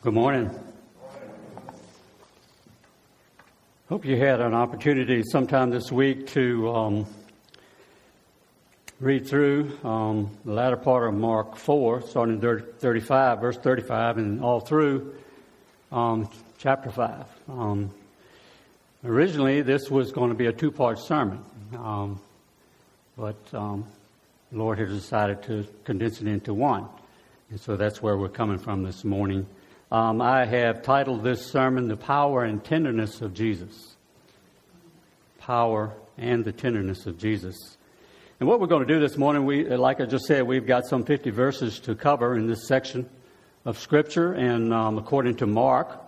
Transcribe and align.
Good 0.00 0.14
morning. 0.14 0.48
Hope 3.88 4.04
you 4.04 4.16
had 4.16 4.40
an 4.40 4.54
opportunity 4.54 5.24
sometime 5.24 5.70
this 5.70 5.90
week 5.90 6.28
to 6.28 6.70
um, 6.72 7.06
read 9.00 9.26
through 9.26 9.76
um, 9.82 10.30
the 10.44 10.52
latter 10.52 10.76
part 10.76 11.08
of 11.08 11.14
Mark 11.14 11.56
4, 11.56 12.02
starting 12.02 12.40
in 12.40 12.62
35, 12.78 13.40
verse 13.40 13.56
35, 13.56 14.18
and 14.18 14.40
all 14.40 14.60
through 14.60 15.16
um, 15.90 16.30
chapter 16.58 16.92
5. 16.92 17.24
Um, 17.48 17.90
originally, 19.04 19.62
this 19.62 19.90
was 19.90 20.12
going 20.12 20.28
to 20.28 20.36
be 20.36 20.46
a 20.46 20.52
two 20.52 20.70
part 20.70 21.00
sermon, 21.00 21.44
um, 21.76 22.20
but 23.16 23.34
um, 23.52 23.84
the 24.52 24.58
Lord 24.58 24.78
has 24.78 24.90
decided 24.90 25.42
to 25.42 25.66
condense 25.82 26.20
it 26.20 26.28
into 26.28 26.54
one. 26.54 26.86
And 27.50 27.58
so 27.58 27.74
that's 27.74 28.00
where 28.00 28.16
we're 28.16 28.28
coming 28.28 28.58
from 28.58 28.84
this 28.84 29.02
morning. 29.02 29.44
Um, 29.90 30.20
I 30.20 30.44
have 30.44 30.82
titled 30.82 31.24
this 31.24 31.46
sermon, 31.46 31.88
The 31.88 31.96
Power 31.96 32.44
and 32.44 32.62
Tenderness 32.62 33.22
of 33.22 33.32
Jesus. 33.32 33.96
Power 35.38 35.94
and 36.18 36.44
the 36.44 36.52
Tenderness 36.52 37.06
of 37.06 37.16
Jesus. 37.16 37.56
And 38.38 38.46
what 38.46 38.60
we're 38.60 38.66
going 38.66 38.86
to 38.86 38.94
do 38.94 39.00
this 39.00 39.16
morning, 39.16 39.46
we, 39.46 39.64
like 39.64 40.02
I 40.02 40.04
just 40.04 40.26
said, 40.26 40.46
we've 40.46 40.66
got 40.66 40.84
some 40.84 41.04
50 41.04 41.30
verses 41.30 41.80
to 41.80 41.94
cover 41.94 42.36
in 42.36 42.46
this 42.46 42.68
section 42.68 43.08
of 43.64 43.78
Scripture, 43.78 44.34
and 44.34 44.74
um, 44.74 44.98
according 44.98 45.36
to 45.36 45.46
Mark. 45.46 45.98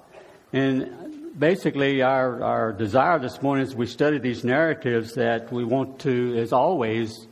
And 0.52 1.38
basically, 1.38 2.02
our, 2.02 2.44
our 2.44 2.72
desire 2.74 3.18
this 3.18 3.40
morning 3.40 3.66
as 3.66 3.74
we 3.74 3.86
study 3.86 4.18
these 4.18 4.44
narratives 4.44 5.14
that 5.14 5.50
we 5.50 5.64
want 5.64 6.00
to, 6.00 6.36
as 6.36 6.52
always, 6.52 7.26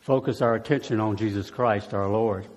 focus 0.00 0.42
our 0.42 0.56
attention 0.56 0.98
on 0.98 1.16
Jesus 1.16 1.52
Christ, 1.52 1.94
our 1.94 2.08
Lord. 2.08 2.48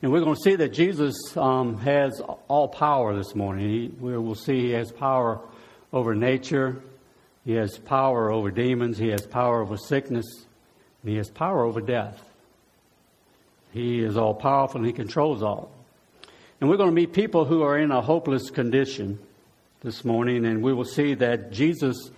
And 0.00 0.12
we're 0.12 0.20
going 0.20 0.36
to 0.36 0.40
see 0.40 0.54
that 0.54 0.72
Jesus 0.72 1.36
um, 1.36 1.76
has 1.78 2.22
all 2.46 2.68
power 2.68 3.16
this 3.16 3.34
morning. 3.34 3.68
He, 3.68 3.88
we'll 3.98 4.36
see 4.36 4.60
he 4.60 4.70
has 4.70 4.92
power 4.92 5.40
over 5.92 6.14
nature, 6.14 6.80
he 7.44 7.54
has 7.54 7.78
power 7.78 8.30
over 8.30 8.50
demons, 8.50 8.98
he 8.98 9.08
has 9.08 9.26
power 9.26 9.62
over 9.62 9.76
sickness, 9.76 10.26
and 11.02 11.10
he 11.10 11.16
has 11.16 11.30
power 11.30 11.64
over 11.64 11.80
death. 11.80 12.22
He 13.72 14.00
is 14.00 14.16
all 14.16 14.34
powerful 14.34 14.78
and 14.78 14.86
he 14.86 14.92
controls 14.92 15.42
all. 15.42 15.70
And 16.60 16.70
we're 16.70 16.76
going 16.76 16.90
to 16.90 16.94
meet 16.94 17.12
people 17.12 17.44
who 17.44 17.62
are 17.62 17.78
in 17.78 17.90
a 17.90 18.00
hopeless 18.00 18.50
condition 18.50 19.18
this 19.80 20.04
morning, 20.04 20.44
and 20.44 20.62
we 20.62 20.72
will 20.72 20.84
see 20.84 21.14
that 21.14 21.52
Jesus 21.52 22.10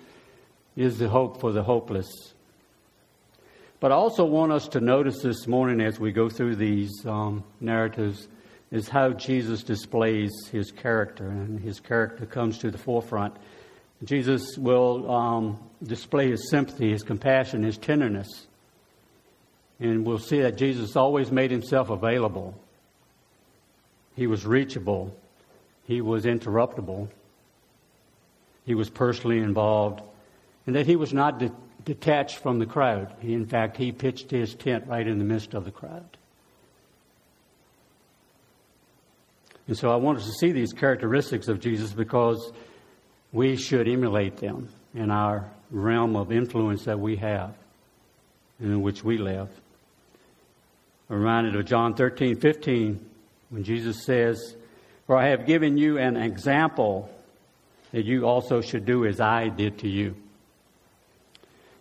is 0.76 0.98
the 0.98 1.08
hope 1.08 1.40
for 1.40 1.52
the 1.52 1.62
hopeless. 1.62 2.34
But 3.80 3.92
I 3.92 3.94
also 3.94 4.26
want 4.26 4.52
us 4.52 4.68
to 4.68 4.80
notice 4.80 5.22
this 5.22 5.46
morning 5.46 5.80
as 5.80 5.98
we 5.98 6.12
go 6.12 6.28
through 6.28 6.56
these 6.56 6.92
um, 7.06 7.42
narratives 7.60 8.28
is 8.70 8.90
how 8.90 9.14
Jesus 9.14 9.62
displays 9.62 10.30
his 10.52 10.70
character, 10.70 11.26
and 11.26 11.58
his 11.58 11.80
character 11.80 12.26
comes 12.26 12.58
to 12.58 12.70
the 12.70 12.76
forefront. 12.76 13.34
Jesus 14.04 14.58
will 14.58 15.10
um, 15.10 15.58
display 15.82 16.30
his 16.30 16.50
sympathy, 16.50 16.90
his 16.90 17.02
compassion, 17.02 17.62
his 17.62 17.78
tenderness. 17.78 18.28
And 19.80 20.04
we'll 20.04 20.18
see 20.18 20.42
that 20.42 20.58
Jesus 20.58 20.94
always 20.94 21.32
made 21.32 21.50
himself 21.50 21.88
available. 21.88 22.54
He 24.14 24.26
was 24.26 24.44
reachable. 24.44 25.16
He 25.84 26.02
was 26.02 26.26
interruptible. 26.26 27.08
He 28.66 28.74
was 28.74 28.90
personally 28.90 29.38
involved. 29.38 30.02
And 30.66 30.76
that 30.76 30.86
he 30.86 30.96
was 30.96 31.14
not 31.14 31.38
de- 31.38 31.52
detached 31.84 32.38
from 32.38 32.58
the 32.58 32.66
crowd. 32.66 33.14
In 33.22 33.46
fact, 33.46 33.76
he 33.76 33.92
pitched 33.92 34.30
his 34.30 34.54
tent 34.54 34.86
right 34.86 35.06
in 35.06 35.18
the 35.18 35.24
midst 35.24 35.54
of 35.54 35.64
the 35.64 35.70
crowd. 35.70 36.16
And 39.66 39.76
so 39.76 39.90
I 39.90 39.96
want 39.96 40.18
us 40.18 40.26
to 40.26 40.32
see 40.32 40.52
these 40.52 40.72
characteristics 40.72 41.46
of 41.48 41.60
Jesus 41.60 41.92
because 41.92 42.52
we 43.32 43.56
should 43.56 43.88
emulate 43.88 44.38
them 44.38 44.68
in 44.94 45.10
our 45.10 45.48
realm 45.70 46.16
of 46.16 46.32
influence 46.32 46.84
that 46.84 46.98
we 46.98 47.16
have 47.16 47.54
and 48.58 48.72
in 48.72 48.82
which 48.82 49.04
we 49.04 49.16
live. 49.16 49.48
I'm 51.08 51.18
reminded 51.18 51.56
of 51.56 51.66
John 51.66 51.94
13, 51.94 52.40
15, 52.40 53.10
when 53.50 53.64
Jesus 53.64 54.04
says, 54.04 54.56
For 55.06 55.16
I 55.16 55.28
have 55.28 55.46
given 55.46 55.76
you 55.76 55.98
an 55.98 56.16
example 56.16 57.10
that 57.92 58.04
you 58.04 58.26
also 58.26 58.60
should 58.60 58.84
do 58.84 59.06
as 59.06 59.20
I 59.20 59.48
did 59.48 59.78
to 59.78 59.88
you. 59.88 60.14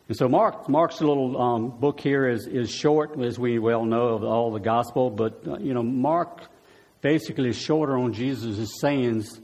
And 0.09 0.17
so 0.17 0.27
Mark, 0.27 0.67
Mark's 0.67 1.01
little 1.01 1.39
um, 1.39 1.69
book 1.69 1.99
here 1.99 2.27
is, 2.27 2.47
is 2.47 2.71
short, 2.71 3.19
as 3.21 3.37
we 3.37 3.59
well 3.59 3.85
know 3.85 4.07
of 4.07 4.23
all 4.23 4.51
the 4.51 4.59
gospel, 4.59 5.11
but, 5.11 5.47
uh, 5.47 5.59
you 5.59 5.75
know, 5.75 5.83
Mark 5.83 6.41
basically 7.01 7.49
is 7.49 7.57
shorter 7.57 7.95
on 7.95 8.11
Jesus' 8.11 8.81
sayings 8.81 9.39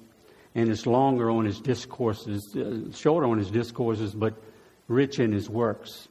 and 0.56 0.68
it's 0.68 0.88
longer 0.88 1.30
on 1.30 1.46
his 1.46 1.60
discourses, 1.60 2.56
uh, 2.56 2.92
shorter 2.96 3.28
on 3.28 3.38
his 3.38 3.52
discourses, 3.52 4.16
but 4.16 4.34
rich 4.88 5.20
in 5.20 5.32
his 5.32 5.48
works. 5.48 6.08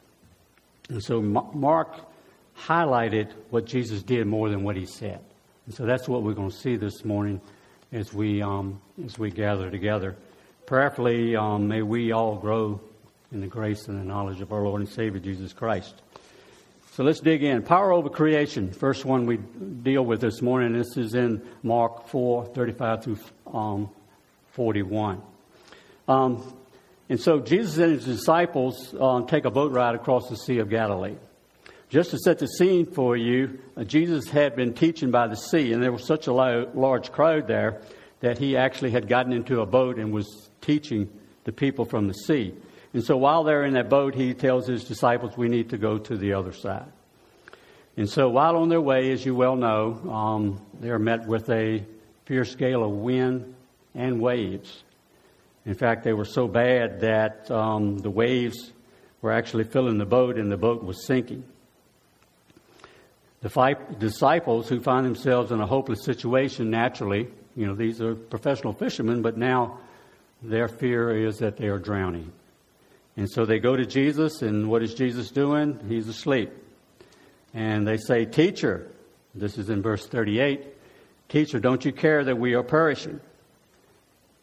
And 0.88 1.02
so 1.02 1.20
Mark 1.20 1.96
highlighted 2.56 3.32
what 3.50 3.64
Jesus 3.64 4.04
did 4.04 4.24
more 4.28 4.48
than 4.50 4.62
what 4.62 4.76
he 4.76 4.86
said. 4.86 5.18
And 5.66 5.74
so 5.74 5.84
that's 5.84 6.08
what 6.08 6.22
we're 6.22 6.34
going 6.34 6.50
to 6.50 6.56
see 6.56 6.76
this 6.76 7.04
morning 7.04 7.40
as 7.90 8.14
we, 8.14 8.40
um, 8.40 8.80
as 9.04 9.18
we 9.18 9.32
gather 9.32 9.68
together. 9.68 10.14
Prayerfully, 10.66 11.34
um, 11.34 11.66
may 11.66 11.82
we 11.82 12.12
all 12.12 12.36
grow 12.36 12.80
in 13.32 13.40
the 13.40 13.46
grace 13.46 13.88
and 13.88 13.98
the 13.98 14.04
knowledge 14.04 14.40
of 14.40 14.52
our 14.52 14.62
Lord 14.62 14.80
and 14.80 14.88
Savior 14.88 15.20
Jesus 15.20 15.52
Christ. 15.52 15.94
So 16.92 17.02
let's 17.02 17.20
dig 17.20 17.42
in. 17.42 17.62
Power 17.62 17.92
over 17.92 18.08
creation. 18.08 18.70
First 18.70 19.04
one 19.04 19.26
we 19.26 19.36
deal 19.36 20.04
with 20.04 20.20
this 20.20 20.40
morning. 20.40 20.72
This 20.72 20.96
is 20.96 21.14
in 21.14 21.42
Mark 21.62 22.08
4 22.08 22.46
35 22.46 23.02
through 23.02 23.18
um, 23.52 23.90
41. 24.52 25.20
Um, 26.06 26.54
and 27.08 27.20
so 27.20 27.40
Jesus 27.40 27.78
and 27.78 27.92
his 27.92 28.04
disciples 28.04 28.94
uh, 28.98 29.22
take 29.22 29.44
a 29.44 29.50
boat 29.50 29.72
ride 29.72 29.94
across 29.94 30.28
the 30.28 30.36
Sea 30.36 30.58
of 30.58 30.70
Galilee. 30.70 31.16
Just 31.88 32.10
to 32.12 32.18
set 32.18 32.38
the 32.38 32.46
scene 32.46 32.86
for 32.86 33.16
you, 33.16 33.58
uh, 33.76 33.84
Jesus 33.84 34.28
had 34.28 34.56
been 34.56 34.72
teaching 34.72 35.10
by 35.10 35.26
the 35.26 35.36
sea, 35.36 35.72
and 35.72 35.82
there 35.82 35.92
was 35.92 36.06
such 36.06 36.26
a 36.26 36.32
large 36.32 37.12
crowd 37.12 37.46
there 37.46 37.82
that 38.20 38.38
he 38.38 38.56
actually 38.56 38.90
had 38.90 39.06
gotten 39.06 39.32
into 39.32 39.60
a 39.60 39.66
boat 39.66 39.98
and 39.98 40.12
was 40.12 40.48
teaching 40.60 41.10
the 41.44 41.52
people 41.52 41.84
from 41.84 42.08
the 42.08 42.14
sea. 42.14 42.54
And 42.94 43.02
so 43.02 43.16
while 43.16 43.42
they're 43.42 43.64
in 43.64 43.74
that 43.74 43.90
boat, 43.90 44.14
he 44.14 44.34
tells 44.34 44.68
his 44.68 44.84
disciples, 44.84 45.36
we 45.36 45.48
need 45.48 45.70
to 45.70 45.78
go 45.78 45.98
to 45.98 46.16
the 46.16 46.32
other 46.32 46.52
side. 46.52 46.90
And 47.96 48.08
so 48.08 48.28
while 48.28 48.56
on 48.56 48.68
their 48.68 48.80
way, 48.80 49.10
as 49.10 49.26
you 49.26 49.34
well 49.34 49.56
know, 49.56 50.10
um, 50.10 50.60
they're 50.80 51.00
met 51.00 51.26
with 51.26 51.50
a 51.50 51.84
fierce 52.24 52.54
gale 52.54 52.84
of 52.84 52.90
wind 52.92 53.54
and 53.96 54.20
waves. 54.20 54.84
In 55.66 55.74
fact, 55.74 56.04
they 56.04 56.12
were 56.12 56.24
so 56.24 56.46
bad 56.46 57.00
that 57.00 57.50
um, 57.50 57.98
the 57.98 58.10
waves 58.10 58.72
were 59.22 59.32
actually 59.32 59.64
filling 59.64 59.98
the 59.98 60.06
boat 60.06 60.36
and 60.36 60.50
the 60.50 60.56
boat 60.56 60.84
was 60.84 61.04
sinking. 61.04 61.44
The 63.40 63.76
disciples 63.98 64.68
who 64.68 64.80
find 64.80 65.04
themselves 65.04 65.50
in 65.50 65.60
a 65.60 65.66
hopeless 65.66 66.04
situation 66.04 66.70
naturally, 66.70 67.28
you 67.56 67.66
know, 67.66 67.74
these 67.74 68.00
are 68.00 68.14
professional 68.14 68.72
fishermen, 68.72 69.20
but 69.20 69.36
now 69.36 69.80
their 70.42 70.68
fear 70.68 71.26
is 71.26 71.38
that 71.38 71.56
they 71.56 71.66
are 71.66 71.78
drowning. 71.78 72.32
And 73.16 73.30
so 73.30 73.44
they 73.44 73.58
go 73.58 73.76
to 73.76 73.86
Jesus, 73.86 74.42
and 74.42 74.68
what 74.68 74.82
is 74.82 74.94
Jesus 74.94 75.30
doing? 75.30 75.78
He's 75.88 76.08
asleep. 76.08 76.52
And 77.52 77.86
they 77.86 77.96
say, 77.96 78.24
Teacher, 78.24 78.90
this 79.34 79.56
is 79.56 79.70
in 79.70 79.82
verse 79.82 80.06
38, 80.06 80.66
Teacher, 81.28 81.60
don't 81.60 81.84
you 81.84 81.92
care 81.92 82.24
that 82.24 82.38
we 82.38 82.54
are 82.54 82.62
perishing? 82.62 83.20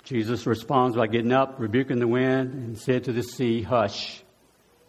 Jesus 0.04 0.48
responds 0.48 0.96
by 0.96 1.08
getting 1.08 1.32
up, 1.32 1.56
rebuking 1.60 2.00
the 2.00 2.08
wind, 2.08 2.54
and 2.54 2.78
said 2.78 3.04
to 3.04 3.14
the 3.14 3.22
sea, 3.22 3.62
Hush, 3.62 4.24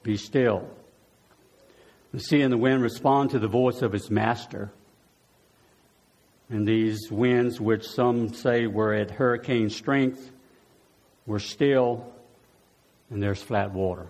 be 0.02 0.16
still. 0.16 0.68
The 2.12 2.20
sea 2.20 2.42
and 2.42 2.52
the 2.52 2.58
wind 2.58 2.82
respond 2.82 3.30
to 3.30 3.38
the 3.38 3.48
voice 3.48 3.82
of 3.82 3.94
its 3.94 4.10
master. 4.10 4.70
And 6.48 6.66
these 6.66 7.10
winds, 7.10 7.60
which 7.60 7.86
some 7.86 8.34
say 8.34 8.66
were 8.66 8.92
at 8.92 9.10
hurricane 9.10 9.70
strength, 9.70 10.30
were 11.26 11.38
still 11.38 12.12
and 13.12 13.22
there's 13.22 13.42
flat 13.42 13.72
water. 13.72 14.06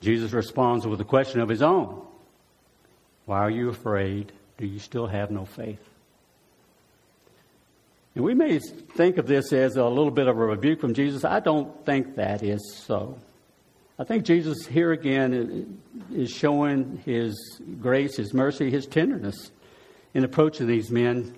Jesus 0.00 0.32
responds 0.32 0.86
with 0.86 1.00
a 1.00 1.04
question 1.04 1.40
of 1.40 1.48
his 1.48 1.62
own 1.62 2.02
Why 3.24 3.38
are 3.38 3.50
you 3.50 3.70
afraid? 3.70 4.32
Do 4.58 4.66
you 4.66 4.78
still 4.78 5.06
have 5.06 5.30
no 5.30 5.44
faith? 5.44 5.80
And 8.14 8.24
we 8.24 8.34
may 8.34 8.58
think 8.58 9.18
of 9.18 9.26
this 9.26 9.52
as 9.52 9.76
a 9.76 9.84
little 9.84 10.10
bit 10.10 10.28
of 10.28 10.36
a 10.36 10.44
rebuke 10.44 10.80
from 10.80 10.94
Jesus. 10.94 11.24
I 11.24 11.40
don't 11.40 11.84
think 11.84 12.16
that 12.16 12.42
is 12.42 12.76
so. 12.76 13.18
I 13.98 14.04
think 14.04 14.24
Jesus 14.24 14.66
here 14.66 14.92
again 14.92 15.80
is 16.12 16.30
showing 16.30 17.00
his 17.04 17.60
grace, 17.80 18.16
his 18.16 18.34
mercy, 18.34 18.70
his 18.70 18.86
tenderness 18.86 19.50
in 20.12 20.24
approaching 20.24 20.66
these 20.66 20.90
men 20.90 21.36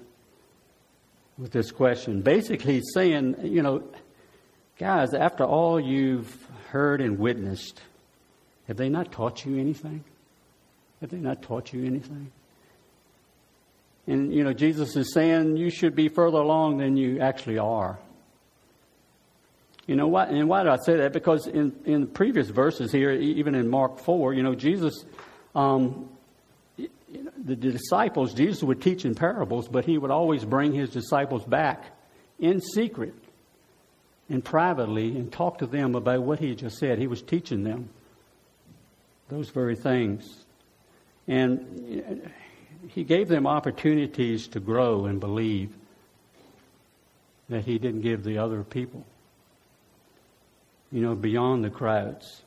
with 1.38 1.53
this 1.53 1.71
question. 1.71 2.23
Basically, 2.23 2.75
he's 2.75 2.91
saying, 2.93 3.37
you 3.43 3.62
know, 3.62 3.83
Guys, 4.78 5.14
after 5.14 5.44
all 5.44 5.81
you've 5.81 6.46
heard 6.69 7.00
and 7.00 7.19
witnessed, 7.19 7.81
have 8.69 8.76
they 8.76 8.90
not 8.90 9.11
taught 9.11 9.44
you 9.46 9.58
anything? 9.58 10.05
Have 11.00 11.11
they 11.11 11.17
not 11.17 11.43
taught 11.43 11.73
you 11.73 11.84
anything? 11.87 12.31
And, 14.06 14.34
you 14.34 14.44
know, 14.44 14.52
Jesus 14.52 14.94
is 14.94 15.14
saying 15.14 15.56
you 15.56 15.70
should 15.70 15.96
be 15.96 16.08
further 16.08 16.38
along 16.38 16.78
than 16.78 16.96
you 16.96 17.20
actually 17.20 17.58
are. 17.58 17.99
You 19.87 19.96
know 19.96 20.08
what? 20.08 20.28
And 20.28 20.49
why 20.49 20.62
do 20.62 20.69
I 20.69 20.76
say 20.76 20.96
that? 20.99 21.12
Because 21.12 21.46
in, 21.46 21.73
in 21.84 22.06
previous 22.06 22.49
verses 22.49 22.93
here, 22.93 23.12
even 23.12 23.55
in 23.55 23.69
Mark 23.69 23.99
4, 23.99 24.34
you 24.34 24.43
know, 24.43 24.55
Jesus, 24.55 25.05
um, 25.55 26.11
the 26.76 27.56
disciples, 27.56 28.34
Jesus 28.34 28.62
would 28.62 28.82
teach 28.82 29.05
in 29.05 29.14
parables, 29.14 29.69
but 29.69 29.87
he 29.87 29.96
would 29.96 30.11
always 30.11 30.44
bring 30.44 30.73
his 30.73 30.90
disciples 30.90 31.44
back 31.44 31.96
in 32.38 32.61
secret 32.61 33.14
and 34.28 34.44
privately 34.44 35.17
and 35.17 35.32
talk 35.32 35.58
to 35.58 35.67
them 35.67 35.94
about 35.94 36.23
what 36.23 36.38
he 36.38 36.55
just 36.55 36.78
said. 36.78 36.99
He 36.99 37.06
was 37.06 37.23
teaching 37.23 37.62
them 37.64 37.88
those 39.28 39.50
very 39.50 39.76
things. 39.76 40.44
And 41.28 42.31
he 42.88 43.05
gave 43.05 43.28
them 43.28 43.46
opportunities 43.46 44.49
to 44.49 44.61
grow 44.61 45.06
and 45.06 45.20
believe 45.20 45.75
that 47.49 47.64
he 47.64 47.78
didn't 47.78 48.00
give 48.00 48.25
the 48.25 48.38
other 48.38 48.62
people. 48.64 49.05
You 50.93 51.02
know, 51.02 51.14
beyond 51.14 51.64
the 51.64 51.70
crowds. 51.70 52.43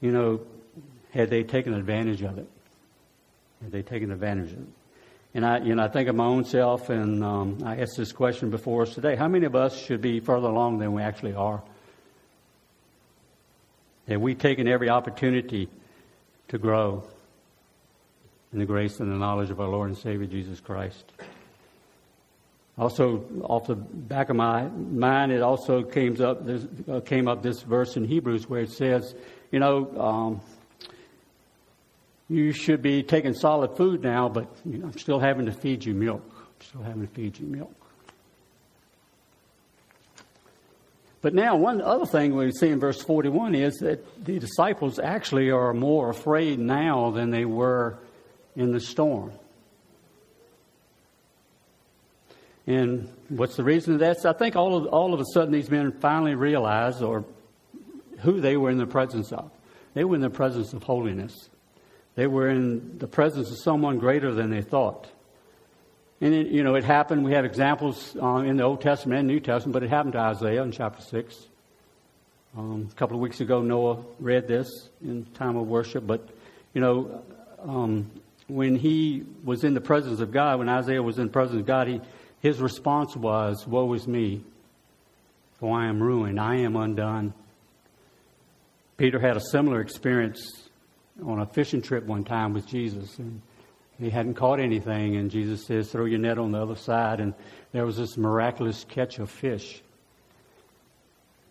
You 0.00 0.12
know, 0.12 0.40
had 1.12 1.30
they 1.30 1.44
taken 1.44 1.74
advantage 1.74 2.22
of 2.22 2.38
it? 2.38 2.48
Had 3.62 3.72
they 3.72 3.82
taken 3.82 4.10
advantage 4.10 4.52
of 4.52 4.58
it? 4.58 4.68
And 5.34 5.44
I, 5.44 5.58
you 5.58 5.74
know, 5.74 5.82
I 5.82 5.88
think 5.88 6.08
of 6.08 6.14
my 6.14 6.26
own 6.26 6.44
self, 6.44 6.90
and 6.90 7.24
um, 7.24 7.58
I 7.64 7.80
asked 7.80 7.96
this 7.96 8.12
question 8.12 8.50
before 8.50 8.82
us 8.82 8.94
today: 8.94 9.16
How 9.16 9.26
many 9.26 9.46
of 9.46 9.56
us 9.56 9.76
should 9.76 10.00
be 10.00 10.20
further 10.20 10.46
along 10.46 10.78
than 10.78 10.92
we 10.92 11.02
actually 11.02 11.34
are? 11.34 11.60
Have 14.08 14.20
we 14.20 14.34
taken 14.34 14.68
every 14.68 14.90
opportunity 14.90 15.68
to 16.48 16.58
grow 16.58 17.02
in 18.52 18.60
the 18.60 18.66
grace 18.66 19.00
and 19.00 19.10
the 19.10 19.16
knowledge 19.16 19.50
of 19.50 19.60
our 19.60 19.68
Lord 19.68 19.88
and 19.88 19.98
Savior 19.98 20.26
Jesus 20.26 20.60
Christ? 20.60 21.04
Also, 22.76 23.24
off 23.42 23.66
the 23.66 23.76
back 23.76 24.30
of 24.30 24.36
my 24.36 24.64
mind, 24.68 25.32
it 25.32 25.42
also 25.42 25.82
came 25.82 26.20
up 26.20 26.44
this, 26.44 26.66
uh, 26.88 27.00
came 27.00 27.28
up 27.28 27.42
this 27.42 27.62
verse 27.62 27.96
in 27.96 28.04
Hebrews 28.04 28.48
where 28.48 28.62
it 28.62 28.70
says, 28.70 29.14
you 29.52 29.60
know, 29.60 30.00
um, 30.00 30.40
you 32.28 32.52
should 32.52 32.82
be 32.82 33.02
taking 33.02 33.34
solid 33.34 33.76
food 33.76 34.02
now, 34.02 34.28
but 34.28 34.48
you 34.64 34.78
know, 34.78 34.86
I'm 34.86 34.98
still 34.98 35.18
having 35.18 35.46
to 35.46 35.52
feed 35.52 35.84
you 35.84 35.94
milk. 35.94 36.22
I'm 36.28 36.66
still 36.66 36.82
having 36.82 37.06
to 37.06 37.12
feed 37.12 37.38
you 37.38 37.46
milk. 37.46 37.74
But 41.20 41.32
now, 41.32 41.56
one 41.56 41.80
other 41.80 42.04
thing 42.04 42.34
we 42.34 42.52
see 42.52 42.68
in 42.68 42.80
verse 42.80 43.02
41 43.02 43.54
is 43.54 43.76
that 43.78 44.24
the 44.24 44.38
disciples 44.38 44.98
actually 44.98 45.50
are 45.50 45.72
more 45.72 46.10
afraid 46.10 46.58
now 46.58 47.10
than 47.12 47.30
they 47.30 47.46
were 47.46 47.98
in 48.56 48.72
the 48.72 48.80
storm. 48.80 49.32
And 52.66 53.08
what's 53.28 53.56
the 53.56 53.64
reason 53.64 53.94
of 53.94 54.00
that? 54.00 54.24
I 54.26 54.32
think 54.32 54.56
all 54.56 54.76
of, 54.76 54.86
all 54.86 55.14
of 55.14 55.20
a 55.20 55.24
sudden 55.32 55.52
these 55.52 55.70
men 55.70 55.92
finally 55.92 56.34
realized 56.34 57.02
or 57.02 57.24
who 58.20 58.40
they 58.40 58.56
were 58.56 58.70
in 58.70 58.78
the 58.78 58.86
presence 58.86 59.32
of. 59.32 59.50
They 59.94 60.04
were 60.04 60.16
in 60.16 60.22
the 60.22 60.30
presence 60.30 60.72
of 60.72 60.82
holiness. 60.82 61.48
They 62.14 62.26
were 62.26 62.48
in 62.48 62.98
the 62.98 63.08
presence 63.08 63.50
of 63.50 63.58
someone 63.58 63.98
greater 63.98 64.32
than 64.32 64.50
they 64.50 64.62
thought. 64.62 65.08
And, 66.20 66.32
it, 66.32 66.46
you 66.46 66.62
know, 66.62 66.76
it 66.76 66.84
happened, 66.84 67.24
we 67.24 67.32
have 67.32 67.44
examples 67.44 68.16
uh, 68.20 68.36
in 68.36 68.56
the 68.56 68.62
Old 68.62 68.80
Testament 68.80 69.20
and 69.20 69.28
New 69.28 69.40
Testament, 69.40 69.72
but 69.72 69.82
it 69.82 69.90
happened 69.90 70.12
to 70.12 70.20
Isaiah 70.20 70.62
in 70.62 70.70
chapter 70.70 71.02
6. 71.02 71.48
Um, 72.56 72.88
a 72.90 72.94
couple 72.94 73.16
of 73.16 73.20
weeks 73.20 73.40
ago, 73.40 73.62
Noah 73.62 74.04
read 74.20 74.46
this 74.46 74.68
in 75.02 75.26
time 75.34 75.56
of 75.56 75.66
worship, 75.66 76.06
but, 76.06 76.28
you 76.72 76.80
know, 76.80 77.22
um, 77.60 78.10
when 78.46 78.76
he 78.76 79.24
was 79.42 79.64
in 79.64 79.74
the 79.74 79.80
presence 79.80 80.20
of 80.20 80.30
God, 80.30 80.60
when 80.60 80.68
Isaiah 80.68 81.02
was 81.02 81.18
in 81.18 81.26
the 81.26 81.32
presence 81.32 81.60
of 81.60 81.66
God, 81.66 81.88
he, 81.88 82.00
his 82.40 82.60
response 82.60 83.16
was, 83.16 83.66
Woe 83.66 83.92
is 83.94 84.06
me, 84.06 84.44
for 85.58 85.76
I 85.76 85.88
am 85.88 86.00
ruined, 86.00 86.38
I 86.38 86.56
am 86.56 86.76
undone. 86.76 87.34
Peter 88.96 89.18
had 89.18 89.36
a 89.36 89.40
similar 89.40 89.80
experience 89.80 90.63
on 91.22 91.40
a 91.40 91.46
fishing 91.46 91.82
trip 91.82 92.04
one 92.04 92.24
time 92.24 92.54
with 92.54 92.66
Jesus, 92.66 93.18
and 93.18 93.40
he 93.98 94.10
hadn't 94.10 94.34
caught 94.34 94.58
anything, 94.58 95.16
and 95.16 95.30
Jesus 95.30 95.64
says, 95.64 95.90
"Throw 95.90 96.04
your 96.06 96.18
net 96.18 96.38
on 96.38 96.52
the 96.52 96.60
other 96.60 96.74
side," 96.74 97.20
and 97.20 97.34
there 97.72 97.86
was 97.86 97.96
this 97.96 98.16
miraculous 98.16 98.84
catch 98.84 99.18
of 99.18 99.30
fish. 99.30 99.82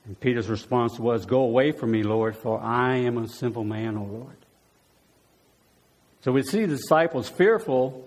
And 0.05 0.19
Peter's 0.19 0.49
response 0.49 0.99
was, 0.99 1.25
"Go 1.25 1.43
away 1.43 1.71
from 1.71 1.91
me, 1.91 2.03
Lord, 2.03 2.35
for 2.35 2.59
I 2.59 2.97
am 2.97 3.17
a 3.17 3.27
simple 3.27 3.63
man, 3.63 3.95
O 3.95 4.03
Lord." 4.03 4.35
So 6.21 6.33
we 6.33 6.43
see 6.43 6.65
the 6.65 6.75
disciples 6.75 7.29
fearful, 7.29 8.05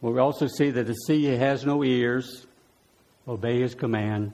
but 0.00 0.12
we 0.12 0.20
also 0.20 0.46
see 0.46 0.70
that 0.70 0.86
the 0.86 0.94
sea 0.94 1.24
has 1.24 1.66
no 1.66 1.82
ears, 1.82 2.46
obey 3.26 3.60
his 3.60 3.74
command, 3.74 4.32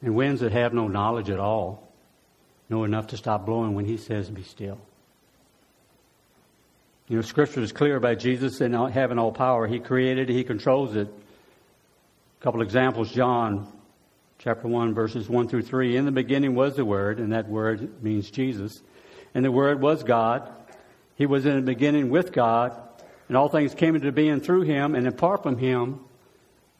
and 0.00 0.14
winds 0.14 0.40
that 0.40 0.52
have 0.52 0.72
no 0.72 0.88
knowledge 0.88 1.28
at 1.28 1.38
all 1.38 1.89
know 2.70 2.84
enough 2.84 3.08
to 3.08 3.16
stop 3.16 3.44
blowing 3.44 3.74
when 3.74 3.84
he 3.84 3.96
says, 3.96 4.30
Be 4.30 4.42
still. 4.42 4.78
You 7.08 7.16
know, 7.16 7.22
Scripture 7.22 7.60
is 7.60 7.72
clear 7.72 7.96
about 7.96 8.20
Jesus 8.20 8.60
and 8.60 8.74
having 8.92 9.18
all 9.18 9.32
power. 9.32 9.66
He 9.66 9.80
created 9.80 10.30
it, 10.30 10.32
He 10.32 10.44
controls 10.44 10.94
it. 10.94 11.08
A 11.08 12.42
couple 12.42 12.62
examples 12.62 13.10
John 13.10 13.66
chapter 14.38 14.68
1, 14.68 14.94
verses 14.94 15.28
1 15.28 15.48
through 15.48 15.62
3. 15.62 15.96
In 15.96 16.04
the 16.06 16.12
beginning 16.12 16.54
was 16.54 16.76
the 16.76 16.84
Word, 16.84 17.18
and 17.18 17.32
that 17.32 17.48
Word 17.48 18.02
means 18.02 18.30
Jesus. 18.30 18.80
And 19.34 19.44
the 19.44 19.52
Word 19.52 19.80
was 19.82 20.02
God. 20.02 20.50
He 21.16 21.26
was 21.26 21.44
in 21.44 21.56
the 21.56 21.62
beginning 21.62 22.08
with 22.08 22.32
God, 22.32 22.80
and 23.28 23.36
all 23.36 23.48
things 23.48 23.74
came 23.74 23.94
into 23.94 24.12
being 24.12 24.40
through 24.40 24.62
Him, 24.62 24.94
and 24.94 25.06
apart 25.06 25.42
from 25.42 25.58
Him, 25.58 26.00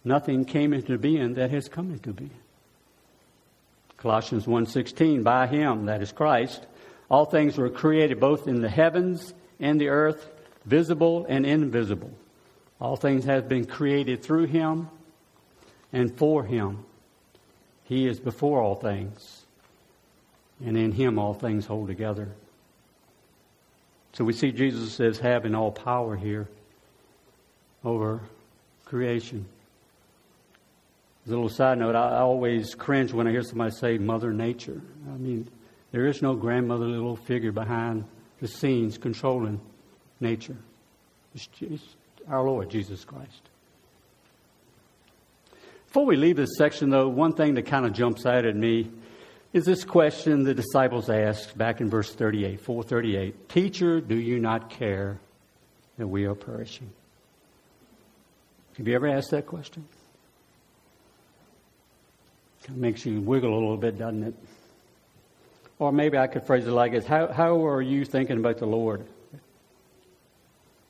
nothing 0.04 0.44
came 0.46 0.72
into 0.72 0.96
being 0.96 1.34
that 1.34 1.50
has 1.50 1.68
come 1.68 1.90
into 1.90 2.12
being. 2.12 2.39
Colossians 4.00 4.46
1:16 4.46 5.22
by 5.22 5.46
him 5.46 5.86
that 5.86 6.02
is 6.02 6.10
Christ 6.10 6.66
all 7.10 7.24
things 7.24 7.58
were 7.58 7.68
created 7.68 8.20
both 8.20 8.46
in 8.46 8.62
the 8.62 8.68
heavens 8.68 9.34
and 9.58 9.80
the 9.80 9.88
earth 9.88 10.30
visible 10.64 11.26
and 11.28 11.44
invisible. 11.44 12.12
All 12.80 12.96
things 12.96 13.24
have 13.24 13.48
been 13.48 13.66
created 13.66 14.22
through 14.22 14.46
him 14.46 14.88
and 15.92 16.16
for 16.16 16.44
him. 16.44 16.84
He 17.84 18.06
is 18.06 18.20
before 18.20 18.62
all 18.62 18.76
things 18.76 19.44
and 20.64 20.76
in 20.76 20.92
him 20.92 21.18
all 21.18 21.34
things 21.34 21.66
hold 21.66 21.88
together. 21.88 22.28
So 24.12 24.24
we 24.24 24.32
see 24.32 24.52
Jesus 24.52 25.00
as 25.00 25.18
having 25.18 25.54
all 25.54 25.72
power 25.72 26.16
here 26.16 26.48
over 27.84 28.20
creation 28.84 29.46
as 31.24 31.32
a 31.32 31.34
little 31.34 31.48
side 31.48 31.78
note, 31.78 31.94
I 31.94 32.18
always 32.18 32.74
cringe 32.74 33.12
when 33.12 33.26
I 33.26 33.30
hear 33.30 33.42
somebody 33.42 33.72
say 33.72 33.98
Mother 33.98 34.32
Nature. 34.32 34.80
I 35.06 35.16
mean, 35.16 35.48
there 35.92 36.06
is 36.06 36.22
no 36.22 36.34
grandmotherly 36.34 36.92
little 36.92 37.16
figure 37.16 37.52
behind 37.52 38.04
the 38.40 38.48
scenes 38.48 38.96
controlling 38.96 39.60
nature. 40.18 40.56
It's, 41.34 41.48
it's 41.60 41.84
our 42.28 42.42
Lord 42.42 42.70
Jesus 42.70 43.04
Christ. 43.04 43.50
Before 45.86 46.06
we 46.06 46.16
leave 46.16 46.36
this 46.36 46.56
section, 46.56 46.88
though, 46.90 47.08
one 47.08 47.34
thing 47.34 47.54
that 47.54 47.66
kind 47.66 47.84
of 47.84 47.92
jumps 47.92 48.24
out 48.24 48.44
at 48.44 48.56
me 48.56 48.90
is 49.52 49.64
this 49.64 49.84
question 49.84 50.44
the 50.44 50.54
disciples 50.54 51.10
asked 51.10 51.58
back 51.58 51.80
in 51.80 51.90
verse 51.90 52.14
38, 52.14 52.60
438. 52.60 53.48
Teacher, 53.48 54.00
do 54.00 54.14
you 54.14 54.38
not 54.38 54.70
care 54.70 55.18
that 55.98 56.06
we 56.06 56.24
are 56.24 56.36
perishing? 56.36 56.90
Have 58.78 58.86
you 58.86 58.94
ever 58.94 59.08
asked 59.08 59.32
that 59.32 59.46
question? 59.46 59.86
Of 62.68 62.76
makes 62.76 63.06
you 63.06 63.20
wiggle 63.20 63.52
a 63.52 63.58
little 63.58 63.76
bit, 63.76 63.98
doesn't 63.98 64.22
it? 64.22 64.34
Or 65.78 65.92
maybe 65.92 66.18
I 66.18 66.26
could 66.26 66.46
phrase 66.46 66.66
it 66.66 66.70
like 66.70 66.92
this 66.92 67.06
How, 67.06 67.32
how 67.32 67.66
are 67.66 67.80
you 67.82 68.04
thinking 68.04 68.36
about 68.36 68.58
the 68.58 68.66
Lord 68.66 69.06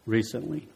recently? 0.04 0.68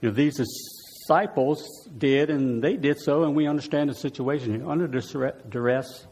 You 0.00 0.10
know, 0.10 0.14
these 0.14 0.36
disciples 0.36 1.88
did, 1.96 2.28
and 2.28 2.62
they 2.62 2.76
did 2.76 3.00
so, 3.00 3.24
and 3.24 3.34
we 3.34 3.46
understand 3.46 3.88
the 3.88 3.94
situation. 3.94 4.54
Here. 4.54 4.68
Under 4.68 4.86
duress, 4.86 6.06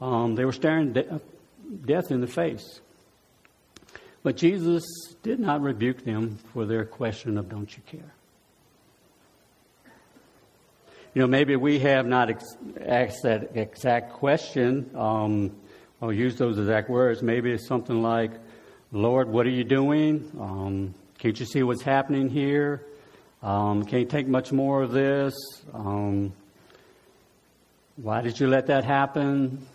um, 0.00 0.36
they 0.36 0.44
were 0.44 0.52
staring 0.52 0.92
de- 0.92 1.20
death 1.84 2.12
in 2.12 2.20
the 2.20 2.28
face. 2.28 2.80
But 4.22 4.36
Jesus 4.36 4.84
did 5.22 5.40
not 5.40 5.60
rebuke 5.60 6.04
them 6.04 6.38
for 6.52 6.64
their 6.64 6.84
question 6.84 7.38
of, 7.38 7.48
Don't 7.48 7.76
you 7.76 7.82
care? 7.86 8.14
You 11.18 11.24
know, 11.24 11.30
maybe 11.30 11.56
we 11.56 11.80
have 11.80 12.06
not 12.06 12.30
ex- 12.30 12.56
asked 12.80 13.24
that 13.24 13.56
exact 13.56 14.12
question. 14.12 14.88
Um, 14.94 15.50
I'll 16.00 16.12
use 16.12 16.36
those 16.36 16.56
exact 16.60 16.88
words. 16.88 17.24
Maybe 17.24 17.50
it's 17.50 17.66
something 17.66 18.02
like, 18.02 18.30
Lord, 18.92 19.28
what 19.28 19.44
are 19.44 19.50
you 19.50 19.64
doing? 19.64 20.30
Um, 20.38 20.94
can't 21.18 21.40
you 21.40 21.44
see 21.44 21.64
what's 21.64 21.82
happening 21.82 22.28
here? 22.28 22.86
Um, 23.42 23.84
can't 23.84 24.08
take 24.08 24.28
much 24.28 24.52
more 24.52 24.80
of 24.80 24.92
this. 24.92 25.34
Um, 25.74 26.32
why 27.96 28.20
did 28.20 28.38
you 28.38 28.46
let 28.46 28.68
that 28.68 28.84
happen? 28.84 29.66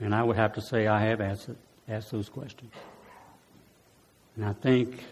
And 0.00 0.14
I 0.14 0.22
would 0.22 0.36
have 0.36 0.54
to 0.54 0.62
say 0.62 0.86
I 0.86 1.02
have 1.02 1.20
asked, 1.20 1.50
asked 1.86 2.12
those 2.12 2.30
questions. 2.30 2.72
And 4.36 4.46
I 4.46 4.54
think 4.54 5.04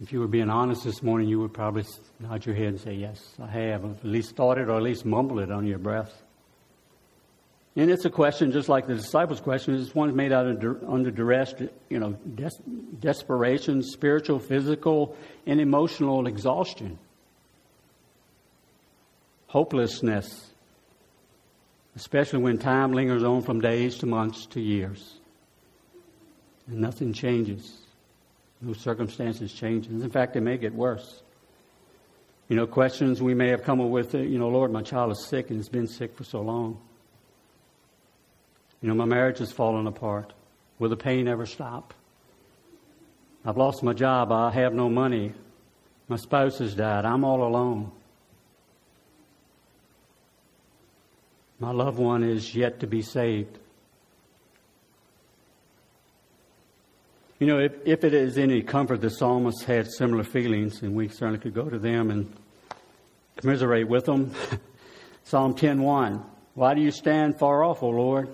if 0.00 0.12
you 0.12 0.20
were 0.20 0.26
being 0.26 0.50
honest 0.50 0.84
this 0.84 1.02
morning, 1.02 1.28
you 1.28 1.40
would 1.40 1.54
probably 1.54 1.84
nod 2.18 2.44
your 2.44 2.54
head 2.54 2.66
and 2.66 2.80
say, 2.80 2.94
Yes, 2.94 3.34
I 3.40 3.46
have. 3.46 3.84
At 3.84 4.04
least 4.04 4.36
thought 4.36 4.58
it 4.58 4.68
or 4.68 4.76
at 4.76 4.82
least 4.82 5.04
mumble 5.04 5.38
it 5.38 5.50
under 5.50 5.68
your 5.68 5.78
breath. 5.78 6.22
And 7.76 7.90
it's 7.90 8.04
a 8.04 8.10
question 8.10 8.52
just 8.52 8.68
like 8.68 8.86
the 8.86 8.94
disciples' 8.94 9.40
question. 9.40 9.74
It's 9.74 9.94
one 9.94 10.14
made 10.14 10.32
out 10.32 10.46
of 10.46 10.84
under 10.88 11.10
duress, 11.10 11.54
you 11.88 11.98
know, 11.98 12.12
des- 12.12 12.62
desperation, 13.00 13.82
spiritual, 13.82 14.38
physical, 14.38 15.16
and 15.44 15.60
emotional 15.60 16.28
exhaustion, 16.28 16.98
hopelessness, 19.48 20.52
especially 21.96 22.42
when 22.42 22.58
time 22.58 22.92
lingers 22.92 23.24
on 23.24 23.42
from 23.42 23.60
days 23.60 23.98
to 23.98 24.06
months 24.06 24.46
to 24.46 24.60
years, 24.60 25.18
and 26.68 26.78
nothing 26.78 27.12
changes. 27.12 27.83
No 28.60 28.72
circumstances 28.72 29.52
change. 29.52 29.86
In 29.88 30.10
fact, 30.10 30.34
they 30.34 30.40
may 30.40 30.56
get 30.56 30.74
worse. 30.74 31.22
You 32.48 32.56
know, 32.56 32.66
questions 32.66 33.22
we 33.22 33.34
may 33.34 33.48
have 33.48 33.62
come 33.62 33.80
up 33.80 33.88
with, 33.88 34.14
you 34.14 34.38
know, 34.38 34.48
Lord, 34.48 34.70
my 34.70 34.82
child 34.82 35.12
is 35.12 35.24
sick 35.24 35.50
and 35.50 35.58
has 35.58 35.68
been 35.68 35.86
sick 35.86 36.14
for 36.16 36.24
so 36.24 36.40
long. 36.40 36.78
You 38.82 38.88
know, 38.88 38.94
my 38.94 39.06
marriage 39.06 39.38
has 39.38 39.50
fallen 39.50 39.86
apart. 39.86 40.32
Will 40.78 40.90
the 40.90 40.96
pain 40.96 41.26
ever 41.26 41.46
stop? 41.46 41.94
I've 43.44 43.56
lost 43.56 43.82
my 43.82 43.92
job. 43.92 44.30
I 44.30 44.50
have 44.50 44.74
no 44.74 44.88
money. 44.88 45.32
My 46.08 46.16
spouse 46.16 46.58
has 46.58 46.74
died. 46.74 47.04
I'm 47.04 47.24
all 47.24 47.46
alone. 47.46 47.90
My 51.58 51.70
loved 51.70 51.98
one 51.98 52.22
is 52.22 52.54
yet 52.54 52.80
to 52.80 52.86
be 52.86 53.00
saved. 53.00 53.58
You 57.40 57.48
know, 57.48 57.58
if, 57.58 57.72
if 57.84 58.04
it 58.04 58.14
is 58.14 58.38
any 58.38 58.62
comfort, 58.62 59.00
the 59.00 59.10
psalmist 59.10 59.64
had 59.64 59.90
similar 59.90 60.22
feelings, 60.22 60.82
and 60.82 60.94
we 60.94 61.08
certainly 61.08 61.40
could 61.40 61.54
go 61.54 61.68
to 61.68 61.78
them 61.78 62.10
and 62.10 62.32
commiserate 63.36 63.88
with 63.88 64.04
them. 64.04 64.32
Psalm 65.24 65.54
10:1. 65.54 66.24
Why 66.54 66.74
do 66.74 66.80
you 66.80 66.92
stand 66.92 67.38
far 67.38 67.64
off, 67.64 67.82
O 67.82 67.88
Lord? 67.88 68.28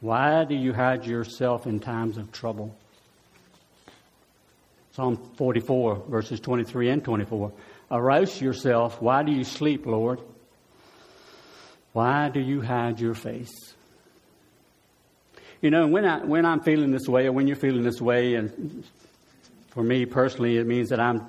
Why 0.00 0.44
do 0.44 0.54
you 0.54 0.72
hide 0.72 1.04
yourself 1.04 1.66
in 1.66 1.78
times 1.78 2.16
of 2.16 2.32
trouble? 2.32 2.74
Psalm 4.92 5.16
44, 5.36 6.04
verses 6.08 6.40
23 6.40 6.88
and 6.88 7.04
24. 7.04 7.52
Arouse 7.90 8.40
yourself. 8.40 9.00
Why 9.02 9.22
do 9.22 9.32
you 9.32 9.44
sleep, 9.44 9.84
Lord? 9.84 10.20
Why 11.92 12.30
do 12.30 12.40
you 12.40 12.62
hide 12.62 12.98
your 12.98 13.14
face? 13.14 13.71
You 15.62 15.70
know, 15.70 15.86
when, 15.86 16.04
I, 16.04 16.18
when 16.18 16.44
I'm 16.44 16.60
feeling 16.60 16.90
this 16.90 17.08
way, 17.08 17.26
or 17.26 17.32
when 17.32 17.46
you're 17.46 17.56
feeling 17.56 17.84
this 17.84 18.00
way, 18.00 18.34
and 18.34 18.84
for 19.68 19.82
me 19.82 20.04
personally, 20.04 20.58
it 20.58 20.66
means 20.66 20.90
that 20.90 21.00
I'm, 21.00 21.24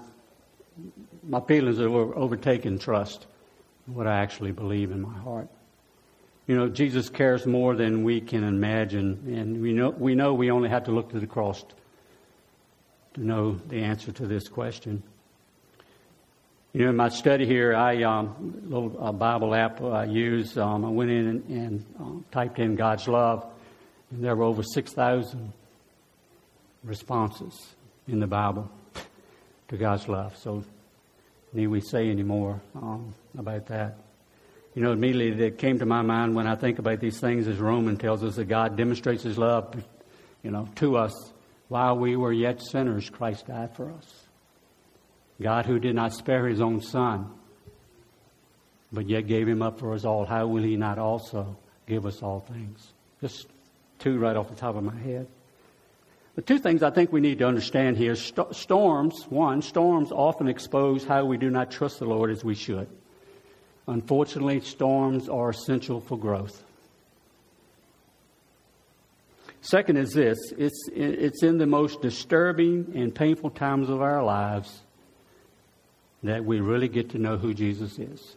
my 1.22 1.40
feelings 1.40 1.80
are 1.80 1.88
overtaking 1.88 2.80
trust, 2.80 3.28
what 3.86 4.08
I 4.08 4.22
actually 4.22 4.52
believe 4.52 4.92
in 4.92 5.02
my 5.02 5.14
heart. 5.20 5.48
You 6.48 6.58
know, 6.58 6.68
Jesus 6.68 7.10
cares 7.10 7.46
more 7.46 7.76
than 7.76 8.04
we 8.04 8.20
can 8.20 8.44
imagine, 8.44 9.24
and 9.28 9.62
we 9.62 9.72
know 9.72 9.92
we 9.92 10.14
know 10.14 10.34
we 10.34 10.52
only 10.52 10.68
have 10.68 10.86
to 10.86 10.92
look 10.92 11.12
to 11.12 11.20
the 11.20 11.28
cross 11.28 11.64
to 13.14 13.26
know 13.26 13.54
the 13.70 13.82
answer 13.82 14.12
to 14.12 14.28
this 14.28 14.50
question. 14.50 15.04
You 16.74 16.84
know, 16.84 16.90
in 16.90 16.96
my 16.96 17.10
study 17.10 17.46
here, 17.46 17.76
I 17.76 18.02
um, 18.04 18.62
little 18.66 18.98
uh, 19.00 19.12
Bible 19.12 19.54
app 19.54 19.82
I 19.82 20.06
use. 20.06 20.58
Um, 20.58 20.84
I 20.84 20.90
went 20.90 21.12
in 21.12 21.28
and, 21.28 21.50
and 21.50 21.86
um, 22.00 22.26
typed 22.32 22.60
in 22.60 22.76
God's 22.76 23.08
love, 23.08 23.46
and 24.14 24.24
there 24.24 24.36
were 24.36 24.44
over 24.44 24.62
six 24.64 24.94
thousand 24.94 25.52
responses 26.84 27.76
in 28.08 28.20
the 28.20 28.28
Bible 28.28 28.70
to 29.70 29.78
God's 29.78 30.08
love. 30.08 30.38
So, 30.38 30.64
need 31.52 31.68
we 31.68 31.82
say 31.82 32.10
any 32.10 32.24
more 32.24 32.62
um, 32.76 33.14
about 33.38 33.66
that? 33.68 33.98
You 34.76 34.84
know, 34.84 34.92
immediately 34.92 35.32
that 35.46 35.58
came 35.58 35.80
to 35.80 35.86
my 35.86 36.02
mind 36.02 36.36
when 36.36 36.48
I 36.48 36.56
think 36.56 36.80
about 36.80 37.00
these 37.00 37.20
things 37.20 37.48
is 37.48 37.60
Roman 37.60 37.98
tells 37.98 38.24
us 38.24 38.36
that 38.36 38.46
God 38.46 38.76
demonstrates 38.78 39.24
his 39.24 39.38
love, 39.38 39.84
you 40.44 40.52
know, 40.52 40.68
to 40.76 40.98
us 40.98 41.14
while 41.70 41.98
we 41.98 42.16
were 42.16 42.34
yet 42.34 42.62
sinners, 42.62 43.10
Christ 43.10 43.48
died 43.48 43.76
for 43.76 43.92
us. 43.92 44.26
God 45.42 45.66
who 45.66 45.80
did 45.80 45.96
not 45.96 46.14
spare 46.14 46.48
his 46.48 46.62
own 46.62 46.82
son, 46.82 47.32
but 48.92 49.10
yet 49.10 49.28
gave 49.28 49.48
him 49.48 49.62
up 49.62 49.80
for 49.80 49.94
us 49.94 50.06
all, 50.06 50.26
how 50.26 50.46
will 50.46 50.62
he 50.62 50.76
not 50.76 51.00
also 51.00 51.56
give 51.88 52.06
us 52.06 52.22
all 52.22 52.42
things? 52.42 52.94
Just 53.22 53.48
two 54.04 54.20
right 54.20 54.36
off 54.36 54.50
the 54.50 54.56
top 54.56 54.76
of 54.76 54.84
my 54.84 54.96
head. 54.96 55.28
The 56.36 56.42
two 56.42 56.60
things 56.60 56.84
I 56.84 56.90
think 56.90 57.12
we 57.12 57.22
need 57.22 57.40
to 57.40 57.48
understand 57.48 57.96
here 57.96 58.16
st- 58.16 58.56
storms, 58.56 59.26
one, 59.30 59.62
storms 59.62 60.12
often 60.12 60.48
expose 60.48 61.06
how 61.06 61.26
we 61.26 61.38
do 61.38 61.50
not 61.50 61.72
trust 61.72 62.00
the 62.00 62.06
Lord 62.06 62.32
as 62.32 62.44
we 62.44 62.56
should. 62.56 62.88
Unfortunately, 63.88 64.60
storms 64.62 65.30
are 65.30 65.50
essential 65.50 66.02
for 66.02 66.18
growth. 66.18 66.64
Second 69.62 69.98
is 69.98 70.12
this 70.12 70.38
it's, 70.58 70.90
it's 70.94 71.44
in 71.44 71.58
the 71.58 71.68
most 71.68 72.02
disturbing 72.02 72.92
and 72.96 73.16
painful 73.16 73.52
times 73.52 73.90
of 73.90 74.02
our 74.02 74.24
lives 74.24 74.82
that 76.24 76.44
we 76.44 76.60
really 76.60 76.88
get 76.88 77.12
to 77.12 77.18
know 77.18 77.38
who 77.38 77.54
Jesus 77.54 78.00
is. 78.00 78.36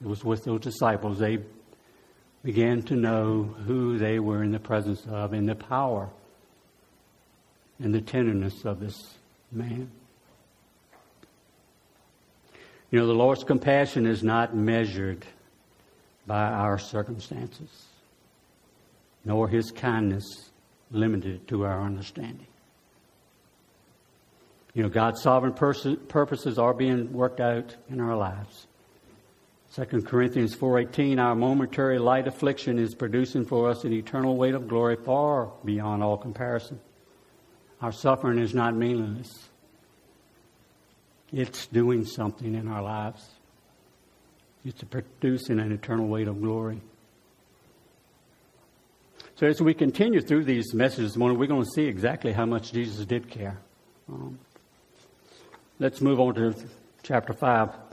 It 0.00 0.06
was 0.06 0.24
with 0.24 0.44
those 0.44 0.60
disciples. 0.60 1.18
They 1.18 1.38
began 2.44 2.82
to 2.82 2.94
know 2.94 3.42
who 3.66 3.96
they 3.98 4.18
were 4.18 4.42
in 4.42 4.52
the 4.52 4.60
presence 4.60 5.04
of 5.08 5.32
and 5.32 5.48
the 5.48 5.54
power 5.54 6.10
and 7.80 7.92
the 7.92 8.02
tenderness 8.02 8.64
of 8.66 8.78
this 8.78 9.16
man. 9.50 9.90
You 12.90 13.00
know, 13.00 13.06
the 13.06 13.14
Lord's 13.14 13.42
compassion 13.42 14.06
is 14.06 14.22
not 14.22 14.54
measured 14.54 15.26
by 16.26 16.44
our 16.44 16.78
circumstances, 16.78 17.86
nor 19.24 19.48
his 19.48 19.70
kindness 19.70 20.50
limited 20.90 21.48
to 21.48 21.64
our 21.64 21.82
understanding. 21.82 22.46
You 24.74 24.82
know, 24.82 24.88
God's 24.90 25.22
sovereign 25.22 25.54
pers- 25.54 25.96
purposes 26.08 26.58
are 26.58 26.74
being 26.74 27.12
worked 27.12 27.40
out 27.40 27.74
in 27.88 28.00
our 28.00 28.16
lives. 28.16 28.66
2 29.74 30.02
Corinthians 30.02 30.54
4:18 30.54 31.18
our 31.18 31.34
momentary 31.34 31.98
light 31.98 32.28
affliction 32.28 32.78
is 32.78 32.94
producing 32.94 33.44
for 33.44 33.68
us 33.68 33.82
an 33.82 33.92
eternal 33.92 34.36
weight 34.36 34.54
of 34.54 34.68
glory 34.68 34.94
far 34.94 35.50
beyond 35.64 36.00
all 36.00 36.16
comparison. 36.16 36.78
Our 37.82 37.90
suffering 37.90 38.38
is 38.38 38.54
not 38.54 38.76
meaningless. 38.76 39.48
It's 41.32 41.66
doing 41.66 42.04
something 42.04 42.54
in 42.54 42.68
our 42.68 42.82
lives. 42.82 43.28
It's 44.64 44.84
producing 44.84 45.58
an 45.58 45.72
eternal 45.72 46.06
weight 46.06 46.28
of 46.28 46.40
glory. 46.40 46.80
So 49.34 49.48
as 49.48 49.60
we 49.60 49.74
continue 49.74 50.20
through 50.20 50.44
these 50.44 50.72
messages 50.72 51.16
morning, 51.16 51.36
we're 51.36 51.48
going 51.48 51.64
to 51.64 51.70
see 51.74 51.86
exactly 51.86 52.32
how 52.32 52.46
much 52.46 52.72
Jesus 52.72 53.04
did 53.04 53.28
care. 53.28 53.58
Um, 54.08 54.38
let's 55.80 56.00
move 56.00 56.20
on 56.20 56.36
to 56.36 56.54
chapter 57.02 57.32
5. 57.32 57.83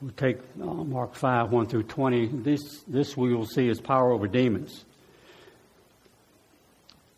We'll 0.00 0.12
take 0.12 0.38
uh, 0.60 0.64
Mark 0.64 1.14
5, 1.14 1.50
1 1.50 1.66
through 1.66 1.82
20. 1.84 2.26
This, 2.42 2.84
this 2.86 3.16
we 3.16 3.34
will 3.34 3.46
see 3.46 3.68
is 3.68 3.80
power 3.80 4.12
over 4.12 4.28
demons. 4.28 4.84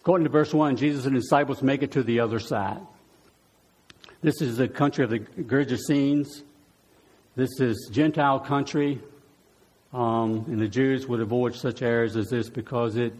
According 0.00 0.24
to 0.24 0.30
verse 0.30 0.54
1, 0.54 0.76
Jesus 0.76 1.04
and 1.04 1.14
his 1.14 1.24
disciples 1.24 1.62
make 1.62 1.82
it 1.82 1.92
to 1.92 2.02
the 2.02 2.20
other 2.20 2.38
side. 2.38 2.80
This 4.22 4.40
is 4.40 4.56
the 4.56 4.66
country 4.66 5.04
of 5.04 5.10
the 5.10 5.18
Gergesenes. 5.18 6.42
This 7.36 7.60
is 7.60 7.88
Gentile 7.92 8.40
country, 8.40 9.00
um, 9.92 10.44
and 10.48 10.58
the 10.58 10.68
Jews 10.68 11.06
would 11.06 11.20
avoid 11.20 11.54
such 11.54 11.80
areas 11.80 12.16
as 12.16 12.28
this 12.28 12.50
because 12.50 12.96
it 12.96 13.14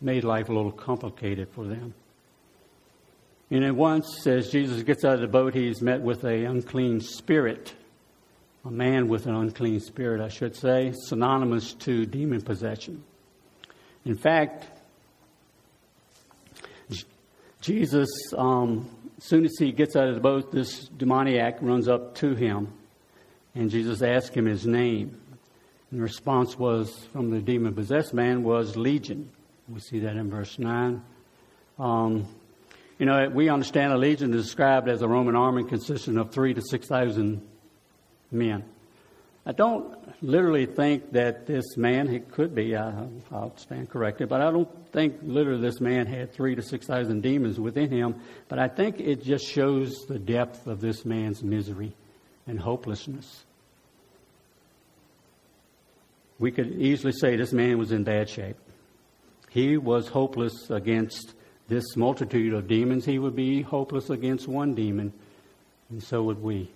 made 0.00 0.24
life 0.24 0.48
a 0.48 0.52
little 0.52 0.72
complicated 0.72 1.48
for 1.50 1.64
them. 1.64 1.94
And 3.50 3.64
at 3.64 3.74
once, 3.74 4.26
as 4.26 4.50
Jesus 4.50 4.82
gets 4.82 5.04
out 5.04 5.14
of 5.14 5.20
the 5.20 5.26
boat, 5.26 5.54
he's 5.54 5.82
met 5.82 6.00
with 6.00 6.24
a 6.24 6.44
unclean 6.44 7.00
spirit, 7.00 7.74
a 8.64 8.70
man 8.70 9.08
with 9.08 9.26
an 9.26 9.34
unclean 9.34 9.80
spirit, 9.80 10.20
I 10.20 10.28
should 10.28 10.54
say, 10.54 10.92
synonymous 11.06 11.74
to 11.74 12.06
demon 12.06 12.40
possession. 12.40 13.02
In 14.04 14.16
fact, 14.16 14.66
Jesus 17.60 18.08
um, 18.36 18.88
as 19.22 19.28
soon 19.28 19.44
as 19.44 19.56
he 19.56 19.70
gets 19.70 19.94
out 19.94 20.08
of 20.08 20.16
the 20.16 20.20
boat, 20.20 20.50
this 20.50 20.88
demoniac 20.88 21.58
runs 21.60 21.86
up 21.86 22.16
to 22.16 22.34
him, 22.34 22.72
and 23.54 23.70
Jesus 23.70 24.02
asks 24.02 24.34
him 24.34 24.46
his 24.46 24.66
name. 24.66 25.16
And 25.90 26.00
the 26.00 26.02
response 26.02 26.58
was 26.58 27.06
from 27.12 27.30
the 27.30 27.38
demon 27.38 27.72
possessed 27.72 28.12
man 28.12 28.42
was 28.42 28.76
legion. 28.76 29.30
We 29.68 29.78
see 29.78 30.00
that 30.00 30.16
in 30.16 30.28
verse 30.28 30.58
9. 30.58 31.00
Um, 31.78 32.26
you 32.98 33.06
know, 33.06 33.28
we 33.28 33.48
understand 33.48 33.92
a 33.92 33.96
legion 33.96 34.34
is 34.34 34.46
described 34.46 34.88
as 34.88 35.02
a 35.02 35.08
Roman 35.08 35.36
army 35.36 35.62
consisting 35.62 36.18
of 36.18 36.32
three 36.32 36.52
to 36.54 36.60
6,000 36.60 37.48
men. 38.32 38.64
I 39.44 39.50
don't 39.50 39.98
literally 40.22 40.66
think 40.66 41.12
that 41.12 41.46
this 41.46 41.76
man, 41.76 42.08
it 42.08 42.30
could 42.30 42.54
be, 42.54 42.76
I, 42.76 43.08
will 43.30 43.52
stand 43.56 43.90
corrected, 43.90 44.28
but 44.28 44.40
I 44.40 44.52
don't 44.52 44.68
think 44.92 45.16
literally 45.22 45.60
this 45.60 45.80
man 45.80 46.06
had 46.06 46.32
three 46.32 46.54
to 46.54 46.62
6,000 46.62 47.22
demons 47.22 47.58
within 47.58 47.90
him, 47.90 48.20
but 48.48 48.60
I 48.60 48.68
think 48.68 49.00
it 49.00 49.24
just 49.24 49.44
shows 49.44 50.06
the 50.06 50.18
depth 50.18 50.68
of 50.68 50.80
this 50.80 51.04
man's 51.04 51.42
misery 51.42 51.92
and 52.46 52.58
hopelessness. 52.60 53.44
We 56.38 56.52
could 56.52 56.72
easily 56.80 57.12
say 57.12 57.36
this 57.36 57.52
man 57.52 57.78
was 57.78 57.90
in 57.90 58.04
bad 58.04 58.28
shape. 58.28 58.56
He 59.50 59.76
was 59.76 60.08
hopeless 60.08 60.70
against 60.70 61.34
this 61.68 61.96
multitude 61.96 62.54
of 62.54 62.68
demons. 62.68 63.04
He 63.04 63.18
would 63.18 63.36
be 63.36 63.62
hopeless 63.62 64.08
against 64.08 64.46
one 64.46 64.74
demon, 64.74 65.12
and 65.90 66.02
so 66.02 66.22
would 66.22 66.40
we. 66.42 66.70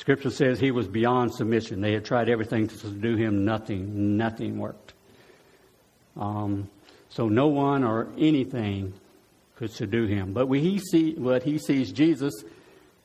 Scripture 0.00 0.30
says 0.30 0.58
he 0.58 0.70
was 0.70 0.88
beyond 0.88 1.34
submission. 1.34 1.82
They 1.82 1.92
had 1.92 2.06
tried 2.06 2.30
everything 2.30 2.66
to 2.68 2.74
subdue 2.74 3.16
him, 3.16 3.44
nothing, 3.44 4.16
nothing 4.16 4.58
worked. 4.58 4.94
Um, 6.16 6.70
so 7.10 7.28
no 7.28 7.48
one 7.48 7.84
or 7.84 8.08
anything 8.16 8.94
could 9.56 9.70
subdue 9.70 10.06
him. 10.06 10.32
But 10.32 10.46
when 10.46 10.62
he, 10.62 10.78
see, 10.78 11.12
but 11.12 11.42
he 11.42 11.58
sees 11.58 11.92
Jesus 11.92 12.32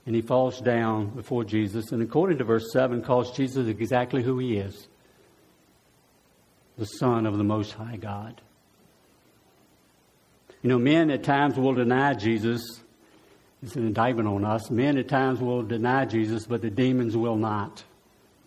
and 0.05 0.15
he 0.15 0.21
falls 0.21 0.61
down 0.61 1.07
before 1.07 1.43
Jesus, 1.43 1.91
and 1.91 2.01
according 2.01 2.37
to 2.37 2.45
verse 2.45 2.71
7, 2.71 3.01
calls 3.01 3.35
Jesus 3.35 3.67
exactly 3.67 4.23
who 4.23 4.39
he 4.39 4.55
is 4.55 4.87
the 6.77 6.85
Son 6.85 7.25
of 7.25 7.37
the 7.37 7.43
Most 7.43 7.73
High 7.73 7.97
God. 7.97 8.39
You 10.61 10.69
know, 10.69 10.79
men 10.79 11.11
at 11.11 11.23
times 11.23 11.57
will 11.57 11.73
deny 11.73 12.13
Jesus 12.13 12.79
it's 13.65 13.75
an 13.75 13.87
indictment 13.87 14.27
on 14.27 14.45
us. 14.45 14.69
Men 14.69 14.95
at 14.99 15.07
times 15.07 15.39
will 15.39 15.63
deny 15.63 16.05
Jesus, 16.05 16.45
but 16.45 16.61
the 16.61 16.69
demons 16.69 17.17
will 17.17 17.35
not. 17.35 17.83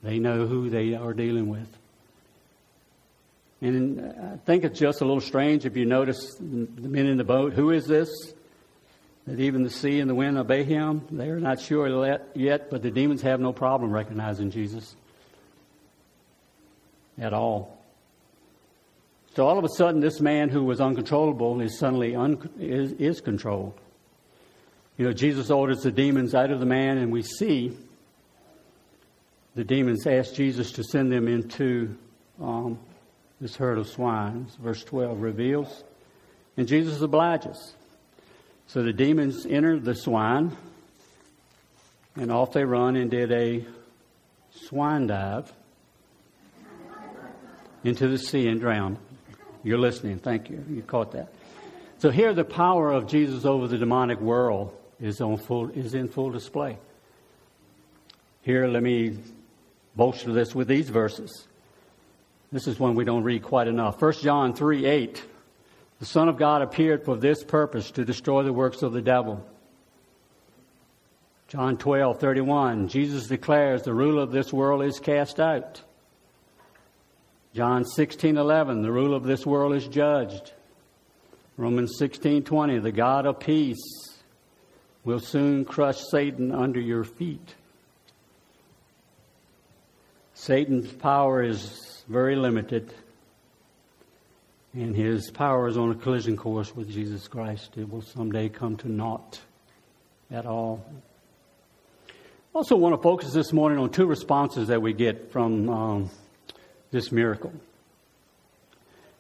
They 0.00 0.20
know 0.20 0.46
who 0.46 0.70
they 0.70 0.94
are 0.94 1.12
dealing 1.12 1.48
with. 1.48 1.66
And 3.60 4.00
uh, 4.00 4.34
I 4.34 4.37
think 4.46 4.62
it's 4.62 4.78
just 4.78 5.00
a 5.00 5.04
little 5.04 5.20
strange 5.20 5.66
if 5.66 5.76
you 5.76 5.87
notice 5.87 6.37
the 6.37 6.88
men 6.88 7.06
in 7.06 7.16
the 7.16 7.25
boat. 7.25 7.52
Who 7.52 7.72
is 7.72 7.84
this? 7.84 8.08
That 9.26 9.40
even 9.40 9.64
the 9.64 9.70
sea 9.70 9.98
and 9.98 10.08
the 10.08 10.14
wind 10.14 10.38
obey 10.38 10.62
him? 10.62 11.04
They 11.10 11.28
are 11.30 11.40
not 11.40 11.60
sure 11.60 12.20
yet, 12.37 12.70
but 12.70 12.82
the 12.82 12.90
demons 12.92 13.20
have 13.22 13.40
no 13.40 13.52
problem 13.52 13.90
recognizing 13.90 14.52
Jesus 14.52 14.94
at 17.20 17.34
all. 17.34 17.76
So 19.34 19.48
all 19.48 19.58
of 19.58 19.64
a 19.64 19.68
sudden, 19.76 20.00
this 20.00 20.20
man 20.20 20.48
who 20.48 20.62
was 20.62 20.80
uncontrollable 20.80 21.60
is 21.60 21.76
suddenly 21.76 22.14
un- 22.14 22.48
is, 22.60 22.92
is 22.92 23.20
controlled. 23.20 23.75
You 24.99 25.05
know, 25.05 25.12
Jesus 25.12 25.49
orders 25.49 25.83
the 25.83 25.93
demons 25.93 26.35
out 26.35 26.50
of 26.50 26.59
the 26.59 26.67
man, 26.67 26.99
and 26.99 27.12
we 27.12 27.23
see 27.23 27.76
the 29.55 29.62
demons 29.62 30.05
ask 30.09 30.35
Jesus 30.35 30.73
to 30.73 30.83
send 30.83 31.12
them 31.12 31.28
into 31.28 31.97
um, 32.43 32.81
this 33.40 33.55
herd 33.55 33.78
of 33.78 33.87
swine. 33.87 34.49
Verse 34.61 34.83
12 34.83 35.21
reveals. 35.21 35.85
And 36.57 36.67
Jesus 36.67 37.00
obliges. 37.00 37.75
So 38.67 38.83
the 38.83 38.93
demons 38.93 39.47
enter 39.47 39.78
the 39.78 39.95
swine, 39.95 40.57
and 42.17 42.33
off 42.33 42.52
they 42.52 42.64
run 42.64 42.97
and 42.97 43.09
did 43.09 43.31
a 43.31 43.64
swine 44.50 45.07
dive 45.07 45.52
into 47.85 48.09
the 48.09 48.19
sea 48.19 48.49
and 48.49 48.61
drowned. 48.61 48.99
You're 49.62 49.78
listening. 49.78 50.19
Thank 50.19 50.50
you. 50.50 50.64
You 50.69 50.83
caught 50.83 51.12
that. 51.12 51.33
So 51.99 52.11
here 52.11 52.35
the 52.35 52.45
power 52.45 52.90
of 52.90 53.07
Jesus 53.07 53.45
over 53.45 53.69
the 53.69 53.78
demonic 53.78 54.21
world 54.21 54.75
is, 55.00 55.21
on 55.21 55.37
full, 55.37 55.71
is 55.71 55.95
in 55.95 56.09
full 56.09 56.31
display. 56.31 56.78
Here, 58.43 58.67
let 58.67 58.83
me 58.83 59.19
bolster 59.97 60.33
this 60.33 60.55
with 60.55 60.69
these 60.69 60.88
verses. 60.88 61.47
This 62.50 62.67
is 62.67 62.78
one 62.78 62.95
we 62.95 63.05
don't 63.05 63.25
read 63.25 63.43
quite 63.43 63.69
enough. 63.69 64.00
1 64.00 64.12
John 64.14 64.55
3 64.55 64.87
8. 64.87 65.25
The 66.00 66.06
Son 66.06 66.28
of 66.28 66.39
God 66.39 66.63
appeared 66.63 67.04
for 67.04 67.17
this 67.17 67.43
purpose 67.43 67.91
to 67.93 68.04
destroy 68.04 68.43
the 68.43 68.52
works 68.52 68.82
of 68.82 68.93
the 68.93 69.02
devil. 69.02 69.45
John 71.49 71.76
12 71.76 72.21
31. 72.21 72.89
Jesus 72.89 73.26
declares 73.26 73.82
the 73.82 73.93
ruler 73.93 74.23
of 74.23 74.32
this 74.32 74.52
world 74.52 74.82
is 74.82 75.00
cast 75.00 75.41
out. 75.41 75.82
John 77.54 77.84
16 77.84 78.37
11. 78.37 78.82
The 78.82 78.93
ruler 78.93 79.17
of 79.17 79.25
this 79.25 79.45
world 79.45 79.75
is 79.75 79.87
judged. 79.89 80.52
Romans 81.56 81.97
16 81.99 82.45
20. 82.45 82.78
The 82.78 82.93
God 82.93 83.26
of 83.26 83.41
peace 83.41 84.07
will 85.04 85.21
soon 85.21 85.65
crush 85.65 85.99
Satan 86.11 86.52
under 86.52 86.80
your 86.80 87.04
feet. 87.04 87.54
Satan's 90.34 90.93
power 90.93 91.43
is 91.43 92.04
very 92.08 92.37
limited, 92.37 92.95
and 94.73 94.95
his 94.95 95.30
power 95.30 95.67
is 95.69 95.76
on 95.76 95.91
a 95.91 95.95
collision 95.95 96.37
course 96.37 96.75
with 96.75 96.91
Jesus 96.91 97.26
Christ. 97.26 97.76
It 97.76 97.91
will 97.91 98.02
someday 98.02 98.49
come 98.49 98.76
to 98.78 98.89
naught 98.89 99.41
at 100.30 100.47
all. 100.47 100.84
I 102.08 102.13
also 102.58 102.76
want 102.76 102.95
to 102.95 103.02
focus 103.02 103.32
this 103.32 103.52
morning 103.52 103.78
on 103.78 103.91
two 103.91 104.06
responses 104.06 104.69
that 104.69 104.80
we 104.80 104.93
get 104.93 105.32
from 105.32 105.69
um, 105.69 106.11
this 106.91 107.13
miracle. 107.13 107.52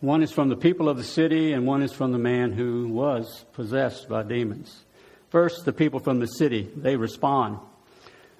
One 0.00 0.22
is 0.22 0.30
from 0.30 0.48
the 0.48 0.56
people 0.56 0.88
of 0.88 0.96
the 0.96 1.04
city, 1.04 1.52
and 1.52 1.66
one 1.66 1.82
is 1.82 1.92
from 1.92 2.12
the 2.12 2.18
man 2.18 2.52
who 2.52 2.88
was 2.88 3.44
possessed 3.52 4.08
by 4.08 4.22
demons. 4.22 4.84
First, 5.30 5.64
the 5.64 5.72
people 5.72 6.00
from 6.00 6.20
the 6.20 6.26
city, 6.26 6.68
they 6.74 6.96
respond. 6.96 7.58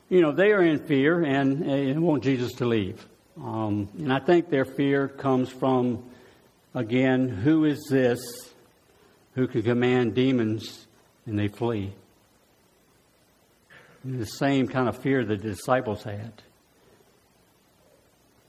You 0.09 0.23
know, 0.23 0.33
they 0.33 0.53
are 0.53 0.63
in 0.63 0.87
fear 0.87 1.23
and, 1.23 1.63
and 1.63 2.03
want 2.03 2.23
Jesus 2.23 2.53
to 2.55 2.65
leave. 2.65 3.07
Um, 3.37 3.89
and 3.99 4.13
I 4.13 4.21
think 4.21 4.49
their 4.49 4.65
fear 4.65 5.07
comes 5.07 5.51
from, 5.51 6.09
again, 6.75 7.29
who 7.29 7.65
is 7.65 7.87
this 7.91 8.19
who 9.35 9.47
can 9.47 9.63
command 9.63 10.15
demons 10.15 10.87
and 11.27 11.39
they 11.39 11.49
flee? 11.49 11.93
And 14.03 14.21
the 14.21 14.27
same 14.27 14.67
kind 14.67 14.89
of 14.89 14.97
fear 14.99 15.25
the 15.25 15.37
disciples 15.37 16.03
had. 16.03 16.33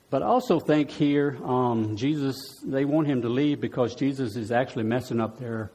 But 0.10 0.24
I 0.24 0.26
also 0.26 0.60
think 0.60 0.90
here, 0.90 1.38
um, 1.44 1.96
Jesus, 1.96 2.36
they 2.66 2.86
want 2.86 3.08
him 3.08 3.22
to 3.22 3.30
leave 3.30 3.62
because 3.62 3.94
Jesus 3.94 4.36
is 4.36 4.52
actually 4.52 4.86
messing 4.86 5.20
up 5.20 5.38
their, 5.38 5.70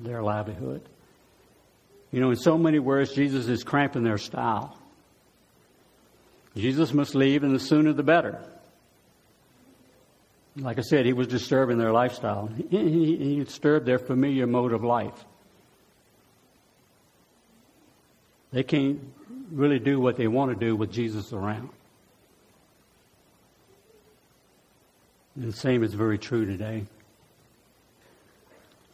their 0.00 0.22
livelihood. 0.22 0.82
You 2.12 2.20
know, 2.20 2.30
in 2.30 2.36
so 2.36 2.58
many 2.58 2.78
words, 2.78 3.12
Jesus 3.12 3.46
is 3.46 3.62
cramping 3.62 4.02
their 4.02 4.18
style. 4.18 4.76
Jesus 6.56 6.92
must 6.92 7.14
leave, 7.14 7.44
and 7.44 7.54
the 7.54 7.60
sooner 7.60 7.92
the 7.92 8.02
better. 8.02 8.40
Like 10.56 10.78
I 10.78 10.82
said, 10.82 11.06
he 11.06 11.12
was 11.12 11.28
disturbing 11.28 11.78
their 11.78 11.92
lifestyle. 11.92 12.48
He, 12.70 13.16
he, 13.16 13.44
disturbed 13.44 13.86
their 13.86 14.00
familiar 14.00 14.48
mode 14.48 14.72
of 14.72 14.82
life. 14.82 15.24
They 18.52 18.64
can't 18.64 19.00
really 19.52 19.78
do 19.78 20.00
what 20.00 20.16
they 20.16 20.26
want 20.26 20.52
to 20.52 20.58
do 20.58 20.74
with 20.74 20.90
Jesus 20.90 21.32
around. 21.32 21.70
And 25.36 25.44
the 25.44 25.56
same 25.56 25.84
is 25.84 25.94
very 25.94 26.18
true 26.18 26.44
today 26.44 26.86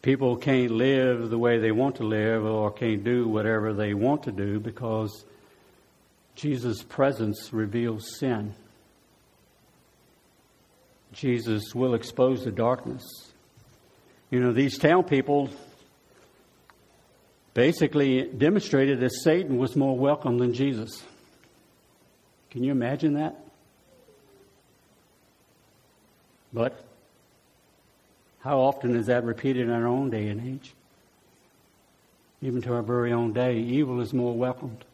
people 0.07 0.37
can't 0.37 0.71
live 0.71 1.31
the 1.31 1.37
way 1.37 1.59
they 1.59 1.73
want 1.73 1.97
to 1.97 2.05
live 2.05 2.45
or 2.45 2.71
can't 2.71 3.03
do 3.03 3.27
whatever 3.27 3.75
they 3.75 3.93
want 3.93 4.23
to 4.23 4.31
do 4.31 4.61
because 4.61 5.25
Jesus' 6.37 6.81
presence 6.85 7.53
reveals 7.53 8.17
sin. 8.21 8.55
Jesus 11.13 11.75
will 11.75 11.95
expose 11.95 12.45
the 12.45 12.53
darkness. 12.53 13.03
You 14.31 14.39
know, 14.39 14.53
these 14.53 14.79
town 14.79 15.03
people 15.03 15.51
basically 17.53 18.29
demonstrated 18.29 19.01
that 19.01 19.11
Satan 19.13 19.59
was 19.59 19.75
more 19.75 19.99
welcome 19.99 20.39
than 20.39 20.55
Jesus. 20.55 21.03
Can 22.53 22.63
you 22.63 22.71
imagine 22.71 23.15
that? 23.15 23.35
But 26.53 26.86
how 28.47 28.61
often 28.61 28.95
is 28.95 29.07
that 29.07 29.25
repeated 29.25 29.67
in 29.67 29.73
our 29.73 29.89
own 29.89 30.09
day 30.09 30.29
and 30.29 30.41
age? 30.41 30.73
Even 32.41 32.63
to 32.63 32.75
our 32.75 32.83
very 32.83 33.13
own 33.13 33.33
day, 33.33 33.59
evil 33.59 34.01
is 34.01 34.15
more 34.15 34.35
welcomed. 34.35 34.85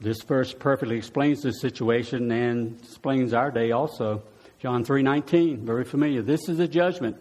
This 0.00 0.22
verse 0.22 0.54
perfectly 0.54 0.96
explains 0.96 1.42
the 1.42 1.52
situation 1.52 2.30
and 2.30 2.78
explains 2.78 3.34
our 3.34 3.50
day 3.50 3.72
also. 3.72 4.22
John 4.60 4.84
3:19, 4.84 5.66
very 5.66 5.84
familiar. 5.84 6.22
This 6.22 6.48
is 6.48 6.60
a 6.60 6.68
judgment 6.68 7.16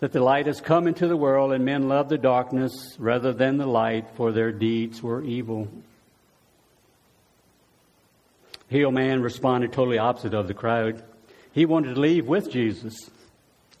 that 0.00 0.12
the 0.12 0.20
light 0.20 0.46
has 0.46 0.60
come 0.60 0.86
into 0.86 1.08
the 1.08 1.16
world 1.16 1.52
and 1.52 1.64
men 1.64 1.88
love 1.88 2.10
the 2.10 2.18
darkness 2.18 2.96
rather 2.98 3.32
than 3.32 3.56
the 3.56 3.66
light 3.66 4.10
for 4.10 4.30
their 4.30 4.52
deeds 4.52 5.02
were 5.02 5.22
evil. 5.22 5.68
Healed 8.68 8.94
man 8.94 9.22
responded 9.22 9.72
totally 9.72 9.98
opposite 9.98 10.34
of 10.34 10.46
the 10.46 10.54
crowd. 10.54 11.02
He 11.52 11.64
wanted 11.64 11.94
to 11.94 12.00
leave 12.00 12.26
with 12.26 12.50
Jesus. 12.50 13.10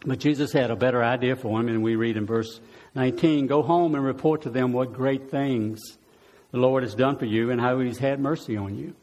But 0.04 0.18
Jesus 0.18 0.52
had 0.52 0.70
a 0.70 0.76
better 0.76 1.02
idea 1.02 1.36
for 1.36 1.60
him, 1.60 1.68
and 1.68 1.82
we 1.82 1.96
read 1.96 2.16
in 2.16 2.24
verse 2.24 2.60
19 2.94 3.46
Go 3.46 3.62
home 3.62 3.94
and 3.94 4.04
report 4.04 4.42
to 4.42 4.50
them 4.50 4.72
what 4.72 4.92
great 4.92 5.30
things 5.30 5.80
the 6.52 6.58
Lord 6.58 6.82
has 6.82 6.94
done 6.94 7.16
for 7.16 7.26
you 7.26 7.50
and 7.50 7.60
how 7.60 7.78
he's 7.80 7.98
had 7.98 8.20
mercy 8.20 8.56
on 8.56 8.76
you. 8.76 8.94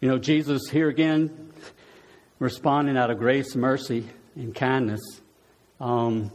You 0.00 0.08
know, 0.08 0.18
Jesus 0.18 0.68
here 0.68 0.88
again 0.88 1.52
responding 2.38 2.96
out 2.96 3.10
of 3.10 3.18
grace, 3.18 3.54
mercy, 3.54 4.04
and 4.34 4.54
kindness 4.54 5.00
um, 5.80 6.30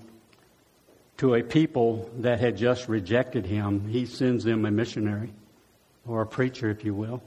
to 1.17 1.36
a 1.36 1.43
people 1.43 2.10
that 2.19 2.39
had 2.39 2.57
just 2.57 2.88
rejected 2.88 3.45
him. 3.45 3.88
He 3.88 4.05
sends 4.05 4.43
them 4.43 4.65
a 4.65 4.71
missionary 4.71 5.33
or 6.05 6.21
a 6.21 6.25
preacher, 6.25 6.69
if 6.69 6.86
you 6.86 6.93
will. 6.93 7.21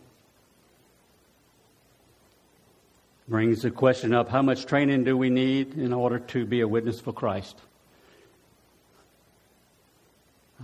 Brings 3.30 3.62
the 3.62 3.70
question 3.70 4.12
up 4.12 4.28
how 4.28 4.42
much 4.42 4.66
training 4.66 5.04
do 5.04 5.16
we 5.16 5.30
need 5.30 5.74
in 5.74 5.92
order 5.92 6.18
to 6.18 6.44
be 6.44 6.62
a 6.62 6.66
witness 6.68 7.00
for 7.00 7.12
Christ? 7.12 7.56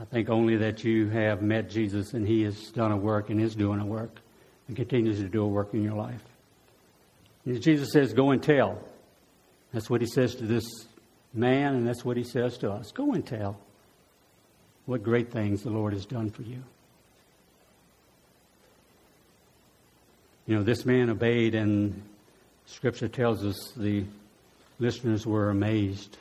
I 0.01 0.05
think 0.05 0.29
only 0.29 0.57
that 0.57 0.83
you 0.83 1.09
have 1.11 1.43
met 1.43 1.71
Jesus 1.71 2.13
and 2.13 2.27
He 2.27 2.43
has 2.43 2.73
done 2.73 2.91
a 2.91 2.97
work 2.97 3.31
and 3.31 3.41
is 3.41 3.55
doing 3.55 3.79
a 3.79 3.87
work 3.87 4.19
and 4.67 4.77
continues 4.77 5.21
to 5.21 5.29
do 5.29 5.45
a 5.45 5.47
work 5.47 5.75
in 5.75 5.85
your 5.85 5.95
life. 5.95 6.25
And 7.45 7.63
Jesus 7.63 7.93
says, 7.93 8.13
Go 8.13 8.33
and 8.33 8.43
tell. 8.43 8.81
That's 9.73 9.89
what 9.89 10.01
He 10.01 10.09
says 10.09 10.35
to 10.35 10.45
this 10.45 10.65
man, 11.33 11.77
and 11.77 11.87
that's 11.87 12.05
what 12.05 12.17
He 12.17 12.25
says 12.25 12.59
to 12.59 12.73
us. 12.73 12.91
Go 12.91 13.13
and 13.13 13.25
tell 13.25 13.61
what 14.87 15.05
great 15.05 15.31
things 15.31 15.63
the 15.63 15.71
Lord 15.71 15.93
has 15.93 16.05
done 16.05 16.31
for 16.31 16.43
you. 16.43 16.65
You 20.47 20.57
know, 20.57 20.65
this 20.65 20.85
man 20.85 21.11
obeyed, 21.11 21.55
and 21.55 22.03
Scripture 22.67 23.09
tells 23.09 23.45
us 23.45 23.73
the 23.77 24.05
listeners 24.79 25.27
were 25.27 25.51
amazed. 25.51 26.19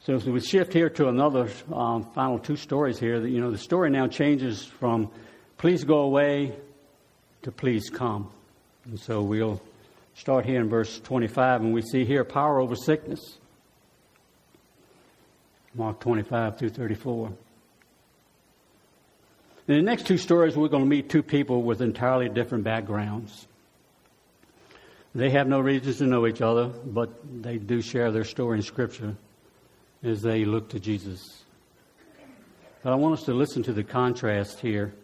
So 0.00 0.14
if 0.14 0.24
we 0.24 0.40
shift 0.40 0.72
here 0.72 0.88
to 0.90 1.08
another 1.08 1.50
um, 1.72 2.10
final 2.14 2.38
two 2.38 2.56
stories 2.56 2.98
here, 2.98 3.20
that, 3.20 3.28
you 3.28 3.40
know, 3.40 3.50
the 3.50 3.58
story 3.58 3.90
now 3.90 4.08
changes 4.08 4.64
from 4.64 5.10
please 5.58 5.84
go 5.84 5.98
away 5.98 6.56
to 7.42 7.52
please 7.52 7.90
come. 7.90 8.30
And 8.86 8.98
so 8.98 9.22
we'll 9.22 9.60
start 10.14 10.46
here 10.46 10.60
in 10.60 10.70
verse 10.70 10.98
25, 11.00 11.60
and 11.60 11.74
we 11.74 11.82
see 11.82 12.06
here 12.06 12.24
power 12.24 12.58
over 12.60 12.74
sickness. 12.74 13.20
Mark 15.74 16.00
25 16.00 16.58
through 16.58 16.70
34. 16.70 17.30
In 19.68 19.76
the 19.76 19.82
next 19.82 20.06
two 20.06 20.16
stories, 20.16 20.56
we're 20.56 20.68
going 20.68 20.82
to 20.82 20.88
meet 20.88 21.10
two 21.10 21.22
people 21.22 21.62
with 21.62 21.80
entirely 21.80 22.28
different 22.28 22.64
backgrounds. 22.64 23.46
They 25.14 25.30
have 25.30 25.48
no 25.48 25.58
reasons 25.58 25.98
to 25.98 26.06
know 26.06 26.26
each 26.26 26.40
other, 26.40 26.66
but 26.66 27.10
they 27.42 27.58
do 27.58 27.82
share 27.82 28.12
their 28.12 28.24
story 28.24 28.58
in 28.58 28.62
Scripture 28.62 29.16
as 30.02 30.22
they 30.22 30.44
look 30.44 30.68
to 30.70 30.78
Jesus. 30.78 31.44
But 32.82 32.92
I 32.92 32.96
want 32.96 33.18
us 33.18 33.24
to 33.24 33.34
listen 33.34 33.62
to 33.64 33.72
the 33.72 33.82
contrast 33.82 34.60
here. 34.60 34.94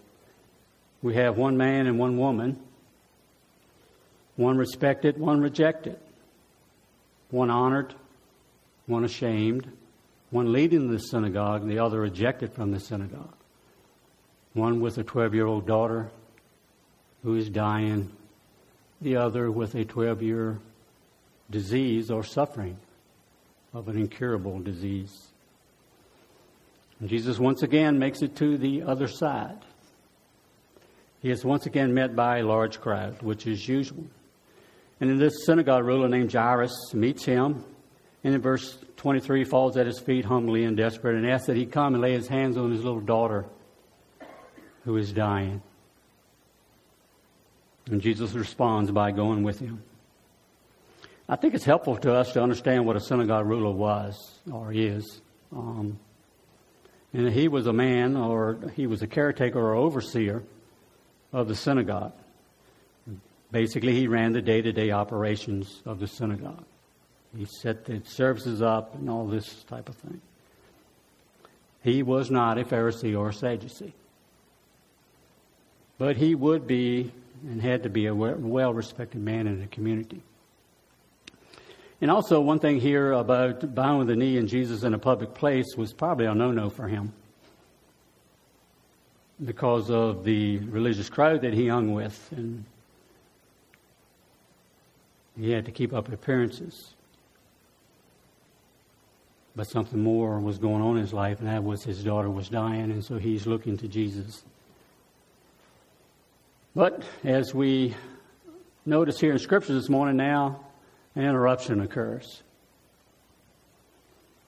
We 1.02 1.14
have 1.14 1.36
one 1.36 1.56
man 1.56 1.86
and 1.86 1.98
one 1.98 2.16
woman, 2.16 2.58
one 4.36 4.56
respected, 4.56 5.18
one 5.18 5.40
rejected, 5.40 5.98
one 7.30 7.50
honored, 7.50 7.94
one 8.86 9.04
ashamed, 9.04 9.70
one 10.30 10.52
leading 10.52 10.90
the 10.90 10.98
synagogue, 10.98 11.62
and 11.62 11.70
the 11.70 11.80
other 11.80 12.00
rejected 12.00 12.52
from 12.52 12.70
the 12.70 12.80
synagogue. 12.80 13.34
One 14.54 14.80
with 14.80 14.98
a 14.98 15.04
12 15.04 15.34
year 15.34 15.46
old 15.46 15.66
daughter 15.66 16.10
who 17.22 17.34
is 17.34 17.50
dying, 17.50 18.10
the 19.00 19.16
other 19.16 19.50
with 19.50 19.74
a 19.74 19.84
12 19.84 20.22
year 20.22 20.58
disease 21.50 22.10
or 22.10 22.24
suffering 22.24 22.76
of 23.72 23.88
an 23.88 23.98
incurable 23.98 24.58
disease. 24.58 25.28
And 27.00 27.08
Jesus 27.08 27.38
once 27.38 27.62
again 27.62 27.98
makes 27.98 28.22
it 28.22 28.36
to 28.36 28.56
the 28.56 28.82
other 28.82 29.06
side. 29.06 29.58
He 31.20 31.30
is 31.30 31.44
once 31.44 31.66
again 31.66 31.92
met 31.92 32.16
by 32.16 32.38
a 32.38 32.46
large 32.46 32.80
crowd, 32.80 33.22
which 33.22 33.46
is 33.46 33.68
usual. 33.68 34.04
And 35.00 35.10
in 35.10 35.18
this 35.18 35.44
synagogue 35.44 35.84
ruler 35.84 36.08
named 36.08 36.32
Jairus 36.32 36.94
meets 36.94 37.24
him, 37.24 37.64
and 38.24 38.34
in 38.34 38.40
verse 38.40 38.78
23 38.96 39.44
falls 39.44 39.76
at 39.76 39.86
his 39.86 39.98
feet 39.98 40.24
humbly 40.24 40.64
and 40.64 40.76
desperate 40.76 41.16
and 41.16 41.28
asks 41.28 41.46
that 41.48 41.56
he 41.56 41.66
come 41.66 41.94
and 41.94 42.02
lay 42.02 42.12
his 42.12 42.28
hands 42.28 42.56
on 42.56 42.70
his 42.70 42.82
little 42.82 43.00
daughter 43.00 43.44
who 44.84 44.96
is 44.96 45.12
dying. 45.12 45.60
And 47.90 48.00
Jesus 48.00 48.32
responds 48.32 48.90
by 48.90 49.12
going 49.12 49.42
with 49.42 49.60
him. 49.60 49.82
I 51.28 51.36
think 51.36 51.54
it's 51.54 51.64
helpful 51.64 51.96
to 51.98 52.14
us 52.14 52.32
to 52.32 52.42
understand 52.42 52.86
what 52.86 52.96
a 52.96 53.00
synagogue 53.00 53.46
ruler 53.46 53.72
was 53.72 54.40
or 54.52 54.72
is. 54.72 55.20
Um, 55.52 55.98
and 57.12 57.32
he 57.32 57.48
was 57.48 57.66
a 57.66 57.72
man 57.72 58.16
or 58.16 58.58
he 58.74 58.86
was 58.86 59.02
a 59.02 59.06
caretaker 59.06 59.58
or 59.58 59.74
overseer 59.74 60.42
of 61.32 61.48
the 61.48 61.54
synagogue. 61.54 62.12
Basically, 63.50 63.94
he 63.94 64.06
ran 64.06 64.32
the 64.32 64.42
day 64.42 64.60
to 64.60 64.72
day 64.72 64.90
operations 64.90 65.82
of 65.84 65.98
the 65.98 66.06
synagogue. 66.06 66.64
He 67.36 67.44
set 67.44 67.84
the 67.84 68.02
services 68.04 68.62
up 68.62 68.94
and 68.94 69.08
all 69.08 69.26
this 69.26 69.64
type 69.64 69.88
of 69.88 69.94
thing. 69.96 70.20
He 71.82 72.02
was 72.02 72.30
not 72.30 72.58
a 72.58 72.64
Pharisee 72.64 73.18
or 73.18 73.28
a 73.28 73.32
Sadducee. 73.32 73.94
But 75.98 76.16
he 76.16 76.34
would 76.34 76.66
be 76.66 77.12
and 77.44 77.60
had 77.60 77.82
to 77.82 77.90
be 77.90 78.06
a 78.06 78.14
well 78.14 78.72
respected 78.72 79.20
man 79.20 79.46
in 79.46 79.60
the 79.60 79.66
community. 79.66 80.22
And 82.00 82.10
also, 82.10 82.40
one 82.40 82.58
thing 82.58 82.78
here 82.78 83.12
about 83.12 83.74
bowing 83.74 84.06
the 84.06 84.16
knee 84.16 84.36
in 84.36 84.48
Jesus 84.48 84.82
in 84.82 84.92
a 84.92 84.98
public 84.98 85.34
place 85.34 85.76
was 85.76 85.92
probably 85.92 86.26
a 86.26 86.34
no 86.34 86.50
no 86.50 86.68
for 86.68 86.88
him 86.88 87.12
because 89.44 89.90
of 89.90 90.24
the 90.24 90.58
religious 90.58 91.08
crowd 91.08 91.42
that 91.42 91.52
he 91.52 91.68
hung 91.68 91.92
with. 91.92 92.28
And 92.32 92.64
he 95.38 95.50
had 95.50 95.64
to 95.66 95.70
keep 95.70 95.92
up 95.92 96.10
appearances. 96.10 96.94
But 99.54 99.68
something 99.68 100.02
more 100.02 100.38
was 100.38 100.58
going 100.58 100.82
on 100.82 100.96
in 100.96 101.02
his 101.02 101.12
life, 101.12 101.38
and 101.40 101.48
that 101.48 101.64
was 101.64 101.82
his 101.82 102.04
daughter 102.04 102.28
was 102.28 102.48
dying, 102.48 102.90
and 102.90 103.02
so 103.02 103.16
he's 103.16 103.46
looking 103.46 103.76
to 103.78 103.88
Jesus. 103.88 104.44
But 106.76 107.04
as 107.24 107.54
we 107.54 107.94
notice 108.84 109.18
here 109.18 109.32
in 109.32 109.38
Scripture 109.38 109.72
this 109.72 109.88
morning 109.88 110.18
now, 110.18 110.60
an 111.14 111.22
interruption 111.22 111.80
occurs. 111.80 112.42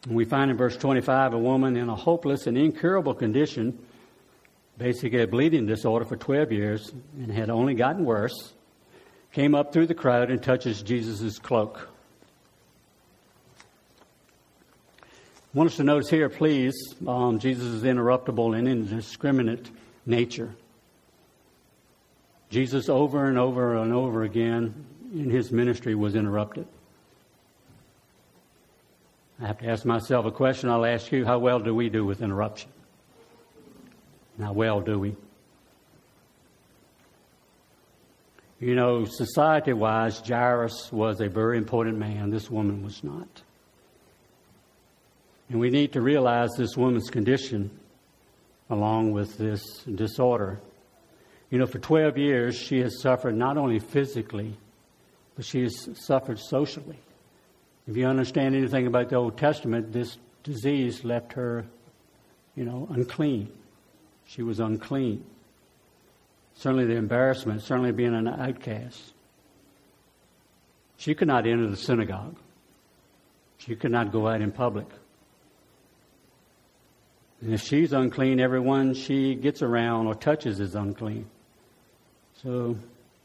We 0.06 0.26
find 0.26 0.50
in 0.50 0.58
verse 0.58 0.76
25 0.76 1.32
a 1.32 1.38
woman 1.38 1.78
in 1.78 1.88
a 1.88 1.96
hopeless 1.96 2.46
and 2.46 2.58
incurable 2.58 3.14
condition, 3.14 3.78
basically 4.76 5.22
a 5.22 5.26
bleeding 5.26 5.64
disorder 5.64 6.04
for 6.04 6.18
12 6.18 6.52
years, 6.52 6.92
and 7.16 7.32
had 7.32 7.48
only 7.48 7.72
gotten 7.72 8.04
worse, 8.04 8.52
came 9.32 9.54
up 9.54 9.72
through 9.72 9.86
the 9.86 9.94
crowd 9.94 10.30
and 10.30 10.42
touches 10.42 10.82
Jesus' 10.82 11.38
cloak. 11.38 11.88
I 15.00 15.06
want 15.54 15.70
us 15.70 15.76
to 15.76 15.82
notice 15.82 16.10
here, 16.10 16.28
please, 16.28 16.74
um, 17.06 17.38
Jesus' 17.38 17.84
interruptible 17.84 18.54
and 18.54 18.68
indiscriminate 18.68 19.70
nature. 20.04 20.54
Jesus, 22.50 22.88
over 22.88 23.28
and 23.28 23.38
over 23.38 23.76
and 23.76 23.92
over 23.92 24.22
again, 24.22 24.86
in 25.12 25.30
his 25.30 25.52
ministry 25.52 25.94
was 25.94 26.14
interrupted. 26.14 26.66
I 29.40 29.46
have 29.46 29.58
to 29.58 29.68
ask 29.68 29.84
myself 29.84 30.26
a 30.26 30.30
question. 30.30 30.68
I'll 30.68 30.86
ask 30.86 31.12
you 31.12 31.24
how 31.24 31.38
well 31.38 31.60
do 31.60 31.74
we 31.74 31.88
do 31.88 32.04
with 32.04 32.22
interruption? 32.22 32.70
How 34.40 34.52
well 34.52 34.80
do 34.80 34.98
we? 34.98 35.16
You 38.60 38.74
know, 38.74 39.04
society 39.04 39.72
wise, 39.72 40.20
Jairus 40.20 40.90
was 40.90 41.20
a 41.20 41.28
very 41.28 41.58
important 41.58 41.98
man. 41.98 42.30
This 42.30 42.50
woman 42.50 42.82
was 42.82 43.04
not. 43.04 43.42
And 45.48 45.60
we 45.60 45.70
need 45.70 45.92
to 45.92 46.00
realize 46.00 46.50
this 46.56 46.76
woman's 46.76 47.08
condition 47.08 47.70
along 48.68 49.12
with 49.12 49.38
this 49.38 49.62
disorder. 49.84 50.60
You 51.50 51.58
know, 51.58 51.66
for 51.66 51.78
12 51.78 52.18
years, 52.18 52.56
she 52.56 52.80
has 52.80 53.00
suffered 53.00 53.36
not 53.36 53.56
only 53.56 53.78
physically, 53.78 54.56
but 55.34 55.44
she 55.44 55.62
has 55.62 55.88
suffered 55.94 56.38
socially. 56.38 56.98
If 57.86 57.96
you 57.96 58.06
understand 58.06 58.54
anything 58.54 58.86
about 58.86 59.08
the 59.08 59.16
Old 59.16 59.38
Testament, 59.38 59.92
this 59.92 60.18
disease 60.42 61.04
left 61.04 61.32
her, 61.32 61.64
you 62.54 62.64
know, 62.64 62.86
unclean. 62.90 63.50
She 64.26 64.42
was 64.42 64.60
unclean. 64.60 65.24
Certainly 66.54 66.86
the 66.86 66.96
embarrassment, 66.96 67.62
certainly 67.62 67.92
being 67.92 68.14
an 68.14 68.28
outcast. 68.28 69.14
She 70.98 71.14
could 71.14 71.28
not 71.28 71.46
enter 71.46 71.68
the 71.68 71.76
synagogue. 71.76 72.36
She 73.58 73.74
could 73.74 73.92
not 73.92 74.12
go 74.12 74.28
out 74.28 74.42
in 74.42 74.52
public. 74.52 74.86
And 77.40 77.54
if 77.54 77.62
she's 77.62 77.92
unclean, 77.92 78.40
everyone 78.40 78.92
she 78.94 79.34
gets 79.34 79.62
around 79.62 80.08
or 80.08 80.14
touches 80.14 80.60
is 80.60 80.74
unclean. 80.74 81.26
So 82.42 82.76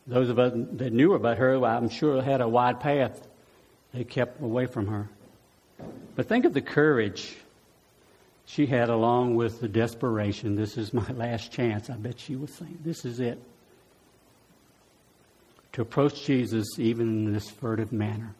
Those 0.08 0.30
of 0.30 0.39
us 0.39 0.54
that 0.73 0.91
knew 0.91 1.13
about 1.13 1.38
her, 1.38 1.63
I'm 1.63 1.89
sure, 1.89 2.21
had 2.21 2.41
a 2.41 2.47
wide 2.47 2.80
path. 2.80 3.26
They 3.93 4.04
kept 4.04 4.41
away 4.41 4.65
from 4.65 4.88
her. 4.88 5.08
But 6.15 6.28
think 6.28 6.45
of 6.45 6.54
the 6.54 6.62
courage 6.62 7.36
she 8.45 8.65
had 8.65 8.89
along 8.89 9.36
with 9.36 9.62
the 9.62 9.67
desperation. 9.67 10.56
This 10.56 10.78
is 10.78 10.93
my 10.93 11.08
last 11.13 11.52
chance. 11.52 11.89
I 11.89 11.93
bet 11.93 12.19
she 12.19 12.36
was 12.36 12.54
saying, 12.54 12.80
This 12.84 13.06
is 13.06 13.19
it. 13.19 13.39
To 15.73 15.82
approach 15.82 16.26
Jesus 16.26 16.67
even 16.78 17.26
in 17.26 17.34
this 17.34 17.49
furtive 17.49 17.91
manner. 17.91 18.36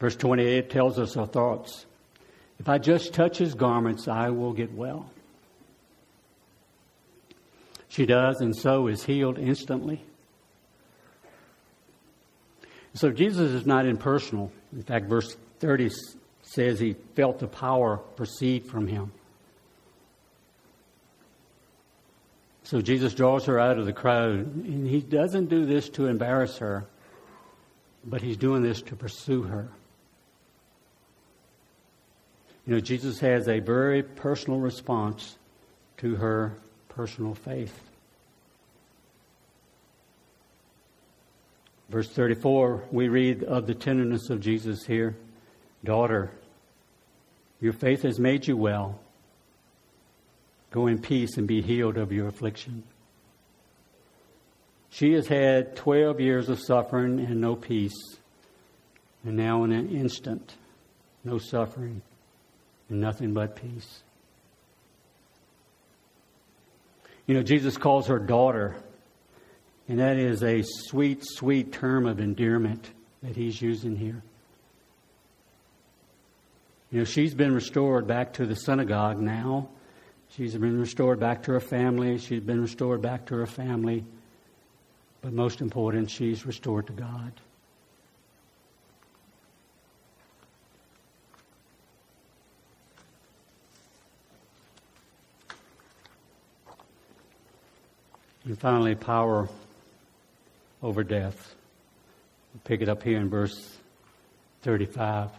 Verse 0.00 0.16
28 0.16 0.68
tells 0.68 0.98
us 0.98 1.16
our 1.16 1.26
thoughts. 1.26 1.86
If 2.58 2.68
I 2.68 2.78
just 2.78 3.14
touch 3.14 3.38
his 3.38 3.54
garments, 3.54 4.08
I 4.08 4.30
will 4.30 4.52
get 4.52 4.72
well. 4.74 5.08
She 7.94 8.06
does, 8.06 8.40
and 8.40 8.56
so 8.56 8.88
is 8.88 9.04
healed 9.04 9.38
instantly. 9.38 10.02
So 12.94 13.12
Jesus 13.12 13.52
is 13.52 13.66
not 13.66 13.86
impersonal. 13.86 14.50
In 14.72 14.82
fact, 14.82 15.06
verse 15.06 15.36
30 15.60 15.90
says 16.42 16.80
he 16.80 16.96
felt 17.14 17.38
the 17.38 17.46
power 17.46 17.98
proceed 17.98 18.66
from 18.66 18.88
him. 18.88 19.12
So 22.64 22.80
Jesus 22.80 23.14
draws 23.14 23.44
her 23.44 23.60
out 23.60 23.78
of 23.78 23.86
the 23.86 23.92
crowd, 23.92 24.40
and 24.40 24.88
he 24.88 25.00
doesn't 25.00 25.46
do 25.46 25.64
this 25.64 25.88
to 25.90 26.06
embarrass 26.06 26.58
her, 26.58 26.86
but 28.04 28.20
he's 28.20 28.36
doing 28.36 28.64
this 28.64 28.82
to 28.82 28.96
pursue 28.96 29.42
her. 29.42 29.68
You 32.66 32.74
know, 32.74 32.80
Jesus 32.80 33.20
has 33.20 33.46
a 33.46 33.60
very 33.60 34.02
personal 34.02 34.58
response 34.58 35.36
to 35.98 36.16
her 36.16 36.58
personal 36.94 37.34
faith. 37.34 37.78
Verse 41.88 42.08
34, 42.08 42.84
we 42.90 43.08
read 43.08 43.44
of 43.44 43.66
the 43.66 43.74
tenderness 43.74 44.30
of 44.30 44.40
Jesus 44.40 44.84
here. 44.84 45.16
Daughter, 45.84 46.30
your 47.60 47.72
faith 47.72 48.02
has 48.02 48.18
made 48.18 48.46
you 48.46 48.56
well. 48.56 48.98
Go 50.70 50.86
in 50.86 51.00
peace 51.00 51.36
and 51.36 51.46
be 51.46 51.62
healed 51.62 51.96
of 51.96 52.10
your 52.10 52.26
affliction. 52.26 52.82
She 54.90 55.12
has 55.12 55.26
had 55.26 55.76
12 55.76 56.20
years 56.20 56.48
of 56.48 56.60
suffering 56.60 57.20
and 57.20 57.40
no 57.40 57.56
peace. 57.56 58.16
And 59.24 59.36
now, 59.36 59.64
in 59.64 59.72
an 59.72 59.88
instant, 59.88 60.54
no 61.24 61.38
suffering 61.38 62.02
and 62.88 63.00
nothing 63.00 63.34
but 63.34 63.56
peace. 63.56 64.02
You 67.26 67.34
know, 67.34 67.42
Jesus 67.42 67.76
calls 67.76 68.08
her 68.08 68.18
daughter, 68.18 68.76
and 69.88 69.98
that 69.98 70.18
is 70.18 70.42
a 70.42 70.62
sweet, 70.62 71.22
sweet 71.22 71.72
term 71.72 72.06
of 72.06 72.20
endearment 72.20 72.90
that 73.22 73.36
he's 73.36 73.60
using 73.60 73.96
here. 73.96 74.22
You 76.90 77.00
know, 77.00 77.04
she's 77.04 77.34
been 77.34 77.54
restored 77.54 78.06
back 78.06 78.34
to 78.34 78.46
the 78.46 78.54
synagogue 78.54 79.18
now. 79.18 79.68
She's 80.30 80.54
been 80.54 80.78
restored 80.78 81.18
back 81.18 81.42
to 81.44 81.52
her 81.52 81.60
family. 81.60 82.18
She's 82.18 82.42
been 82.42 82.60
restored 82.60 83.00
back 83.00 83.26
to 83.26 83.36
her 83.36 83.46
family. 83.46 84.04
But 85.22 85.32
most 85.32 85.60
important, 85.60 86.10
she's 86.10 86.44
restored 86.44 86.86
to 86.88 86.92
God. 86.92 87.32
And 98.44 98.58
finally, 98.58 98.94
power 98.94 99.48
over 100.82 101.02
death. 101.02 101.54
We'll 102.52 102.60
pick 102.64 102.82
it 102.82 102.88
up 102.88 103.02
here 103.02 103.18
in 103.18 103.30
verse 103.30 103.76
35. 104.62 105.30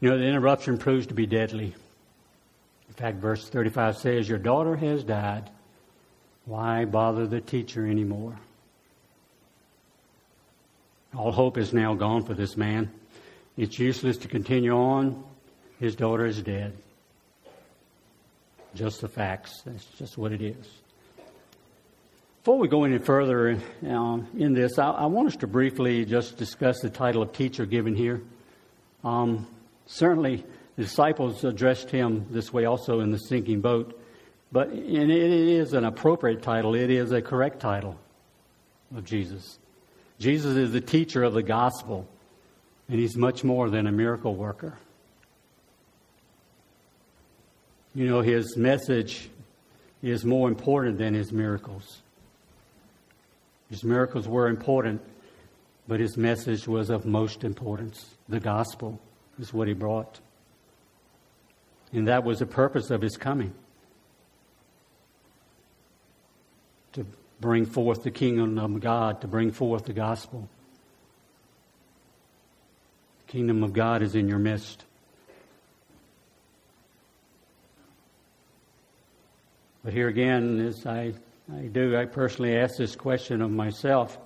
You 0.00 0.10
know, 0.10 0.18
the 0.18 0.24
interruption 0.24 0.78
proves 0.78 1.06
to 1.08 1.14
be 1.14 1.26
deadly. 1.26 1.74
In 2.88 2.94
fact, 2.94 3.18
verse 3.18 3.48
35 3.48 3.98
says, 3.98 4.28
Your 4.28 4.38
daughter 4.38 4.76
has 4.76 5.04
died. 5.04 5.50
Why 6.44 6.84
bother 6.84 7.26
the 7.26 7.40
teacher 7.40 7.86
anymore? 7.86 8.36
All 11.16 11.32
hope 11.32 11.58
is 11.58 11.72
now 11.72 11.94
gone 11.94 12.24
for 12.24 12.34
this 12.34 12.56
man. 12.56 12.90
It's 13.56 13.78
useless 13.78 14.18
to 14.18 14.28
continue 14.28 14.72
on. 14.72 15.24
His 15.80 15.96
daughter 15.96 16.26
is 16.26 16.42
dead. 16.42 16.76
Just 18.78 19.00
the 19.00 19.08
facts. 19.08 19.62
That's 19.66 19.84
just 19.98 20.16
what 20.16 20.30
it 20.30 20.40
is. 20.40 20.68
Before 22.44 22.58
we 22.58 22.68
go 22.68 22.84
any 22.84 22.98
further 22.98 23.60
uh, 23.84 24.18
in 24.36 24.54
this, 24.54 24.78
I, 24.78 24.90
I, 24.90 25.06
want 25.06 25.26
us 25.26 25.36
to 25.38 25.48
briefly 25.48 26.04
just 26.04 26.36
discuss 26.36 26.78
the 26.78 26.88
title 26.88 27.20
of 27.20 27.32
teacher 27.32 27.66
given 27.66 27.96
here. 27.96 28.22
Um, 29.02 29.48
certainly, 29.86 30.44
the 30.76 30.84
disciples 30.84 31.42
addressed 31.42 31.90
him 31.90 32.26
this 32.30 32.52
way 32.52 32.66
also 32.66 33.00
in 33.00 33.10
the 33.10 33.18
sinking 33.18 33.62
boat, 33.62 34.00
but 34.52 34.68
and 34.68 35.10
it 35.10 35.32
is 35.32 35.72
an 35.72 35.84
appropriate 35.84 36.40
title. 36.40 36.76
It 36.76 36.90
is 36.90 37.10
a 37.10 37.20
correct 37.20 37.58
title 37.58 37.98
of 38.94 39.04
Jesus. 39.04 39.58
Jesus 40.20 40.56
is 40.56 40.70
the 40.70 40.80
teacher 40.80 41.24
of 41.24 41.34
the 41.34 41.42
gospel, 41.42 42.06
and 42.88 43.00
he's 43.00 43.16
much 43.16 43.42
more 43.42 43.70
than 43.70 43.88
a 43.88 43.92
miracle 43.92 44.36
worker. 44.36 44.78
You 47.94 48.08
know, 48.08 48.20
his 48.20 48.56
message 48.56 49.30
is 50.02 50.24
more 50.24 50.48
important 50.48 50.98
than 50.98 51.14
his 51.14 51.32
miracles. 51.32 52.02
His 53.70 53.84
miracles 53.84 54.28
were 54.28 54.48
important, 54.48 55.02
but 55.86 56.00
his 56.00 56.16
message 56.16 56.66
was 56.68 56.90
of 56.90 57.04
most 57.04 57.44
importance. 57.44 58.14
The 58.28 58.40
gospel 58.40 59.00
is 59.38 59.52
what 59.52 59.68
he 59.68 59.74
brought. 59.74 60.20
And 61.92 62.08
that 62.08 62.24
was 62.24 62.38
the 62.38 62.46
purpose 62.46 62.90
of 62.90 63.02
his 63.02 63.16
coming 63.16 63.52
to 66.92 67.06
bring 67.40 67.64
forth 67.64 68.02
the 68.02 68.10
kingdom 68.10 68.58
of 68.58 68.80
God, 68.80 69.20
to 69.22 69.26
bring 69.26 69.50
forth 69.50 69.84
the 69.84 69.92
gospel. 69.92 70.48
The 73.26 73.32
kingdom 73.32 73.62
of 73.62 73.72
God 73.72 74.02
is 74.02 74.14
in 74.14 74.28
your 74.28 74.38
midst. 74.38 74.84
But 79.84 79.92
here 79.92 80.08
again, 80.08 80.60
as 80.60 80.84
I, 80.86 81.14
I 81.52 81.62
do, 81.62 81.96
I 81.96 82.04
personally 82.04 82.56
ask 82.56 82.76
this 82.76 82.96
question 82.96 83.40
of 83.42 83.50
myself. 83.50 84.18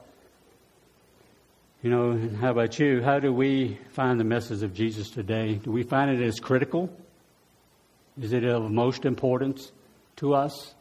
You 1.82 1.90
know, 1.90 2.30
how 2.40 2.52
about 2.52 2.78
you? 2.78 3.02
How 3.02 3.18
do 3.18 3.32
we 3.32 3.78
find 3.90 4.18
the 4.18 4.24
message 4.24 4.62
of 4.62 4.72
Jesus 4.72 5.10
today? 5.10 5.54
Do 5.54 5.70
we 5.70 5.82
find 5.82 6.10
it 6.10 6.24
as 6.24 6.40
critical? 6.40 6.88
Is 8.20 8.32
it 8.32 8.44
of 8.44 8.70
most 8.70 9.04
importance 9.04 9.72
to 10.16 10.34
us? 10.34 10.74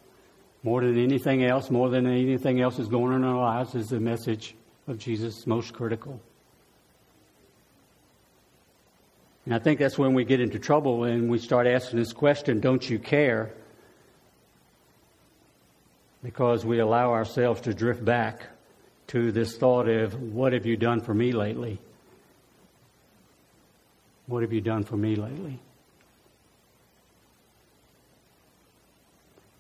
More 0.64 0.82
than 0.82 0.98
anything 0.98 1.44
else, 1.44 1.72
more 1.72 1.90
than 1.90 2.06
anything 2.06 2.62
else 2.62 2.78
is 2.78 2.88
going 2.88 3.14
on 3.14 3.24
in 3.24 3.24
our 3.24 3.40
lives, 3.40 3.74
is 3.74 3.88
the 3.88 4.00
message 4.00 4.56
of 4.88 5.00
Jesus 5.00 5.48
most 5.48 5.74
critical? 5.74 6.22
And 9.46 9.56
I 9.56 9.60
think 9.60 9.80
that's 9.80 9.98
when 9.98 10.14
we 10.14 10.24
get 10.24 10.40
into 10.40 10.60
trouble 10.60 11.06
and 11.06 11.30
we 11.30 11.40
start 11.40 11.66
asking 11.66 11.98
this 11.98 12.14
question, 12.14 12.60
don't 12.60 12.88
you 12.88 13.00
care? 13.00 13.52
Because 16.24 16.66
we 16.66 16.80
allow 16.80 17.12
ourselves 17.12 17.62
to 17.62 17.74
drift 17.74 18.04
back 18.04 18.48
to 19.08 19.32
this 19.32 19.58
thought 19.58 19.88
of, 19.88 20.22
what 20.22 20.54
have 20.54 20.66
you 20.66 20.78
done 20.78 21.02
for 21.02 21.14
me 21.14 21.32
lately? 21.32 21.80
What 24.28 24.42
have 24.44 24.54
you 24.54 24.62
done 24.62 24.84
for 24.84 24.96
me 24.96 25.16
lately? 25.16 25.60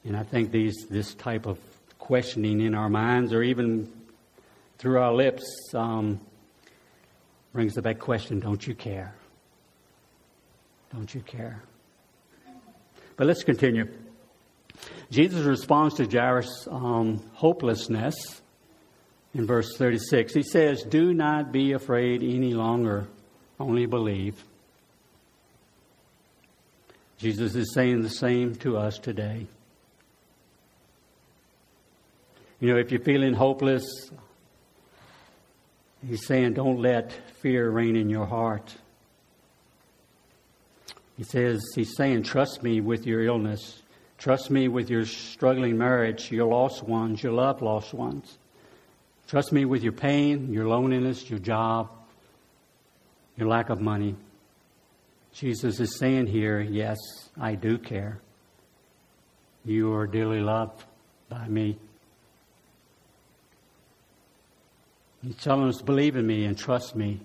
And 0.05 0.15
I 0.15 0.23
think 0.23 0.51
these, 0.51 0.85
this 0.89 1.13
type 1.13 1.45
of 1.45 1.59
questioning 1.99 2.61
in 2.61 2.73
our 2.73 2.89
minds 2.89 3.33
or 3.33 3.43
even 3.43 3.91
through 4.77 4.99
our 4.99 5.13
lips 5.13 5.43
um, 5.73 6.19
brings 7.53 7.73
the 7.73 7.81
back 7.81 7.99
question 7.99 8.39
don't 8.39 8.65
you 8.65 8.73
care? 8.73 9.13
Don't 10.93 11.13
you 11.13 11.21
care? 11.21 11.61
But 13.15 13.27
let's 13.27 13.43
continue. 13.43 13.87
Jesus 15.09 15.45
responds 15.45 15.95
to 15.95 16.05
Jairus' 16.05 16.67
um, 16.69 17.21
hopelessness 17.33 18.41
in 19.33 19.45
verse 19.45 19.75
36. 19.77 20.33
He 20.33 20.43
says, 20.43 20.83
Do 20.83 21.13
not 21.13 21.51
be 21.51 21.73
afraid 21.73 22.23
any 22.23 22.53
longer, 22.53 23.07
only 23.59 23.85
believe. 23.85 24.43
Jesus 27.17 27.55
is 27.55 27.73
saying 27.73 28.01
the 28.01 28.09
same 28.09 28.55
to 28.55 28.77
us 28.77 28.97
today. 28.97 29.45
You 32.59 32.69
know, 32.73 32.79
if 32.79 32.91
you're 32.91 33.01
feeling 33.01 33.33
hopeless, 33.33 33.83
he's 36.07 36.25
saying, 36.25 36.53
Don't 36.53 36.79
let 36.79 37.11
fear 37.41 37.69
reign 37.69 37.95
in 37.95 38.09
your 38.09 38.25
heart. 38.25 38.75
He 41.17 41.23
says, 41.23 41.61
He's 41.75 41.95
saying, 41.95 42.23
Trust 42.23 42.63
me 42.63 42.81
with 42.81 43.05
your 43.05 43.23
illness. 43.23 43.81
Trust 44.21 44.51
me 44.51 44.67
with 44.67 44.91
your 44.91 45.03
struggling 45.03 45.79
marriage, 45.79 46.31
your 46.31 46.45
lost 46.45 46.83
ones, 46.83 47.23
your 47.23 47.31
loved 47.31 47.63
lost 47.63 47.91
ones. 47.91 48.37
Trust 49.27 49.51
me 49.51 49.65
with 49.65 49.81
your 49.81 49.93
pain, 49.93 50.53
your 50.53 50.67
loneliness, 50.67 51.27
your 51.27 51.39
job, 51.39 51.89
your 53.35 53.47
lack 53.47 53.71
of 53.71 53.81
money. 53.81 54.15
Jesus 55.33 55.79
is 55.79 55.97
saying 55.97 56.27
here, 56.27 56.61
yes, 56.61 56.99
I 57.39 57.55
do 57.55 57.79
care. 57.79 58.19
You 59.65 59.91
are 59.95 60.05
dearly 60.05 60.41
loved 60.41 60.83
by 61.27 61.47
me. 61.47 61.79
He's 65.23 65.35
telling 65.37 65.67
us, 65.67 65.81
believe 65.81 66.15
in 66.15 66.27
me 66.27 66.45
and 66.45 66.55
trust 66.55 66.95
me. 66.95 67.21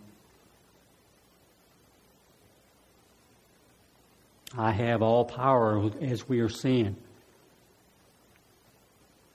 I 4.56 4.72
have 4.72 5.02
all 5.02 5.24
power, 5.24 5.90
as 6.00 6.28
we 6.28 6.40
are 6.40 6.48
seeing. 6.48 6.96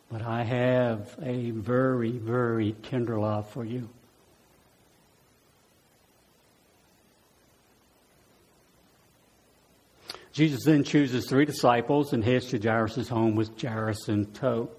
But 0.10 0.24
I 0.24 0.44
have 0.44 1.16
a 1.22 1.52
very, 1.52 2.12
very 2.12 2.74
tender 2.74 3.20
love 3.20 3.50
for 3.50 3.64
you. 3.64 3.88
Jesus 10.34 10.64
then 10.66 10.84
chooses 10.84 11.28
three 11.28 11.46
disciples 11.46 12.14
and 12.14 12.24
heads 12.24 12.48
to 12.48 12.60
Jairus' 12.60 13.08
home 13.08 13.36
with 13.36 13.62
Jairus 13.62 14.08
in 14.08 14.26
tow. 14.28 14.70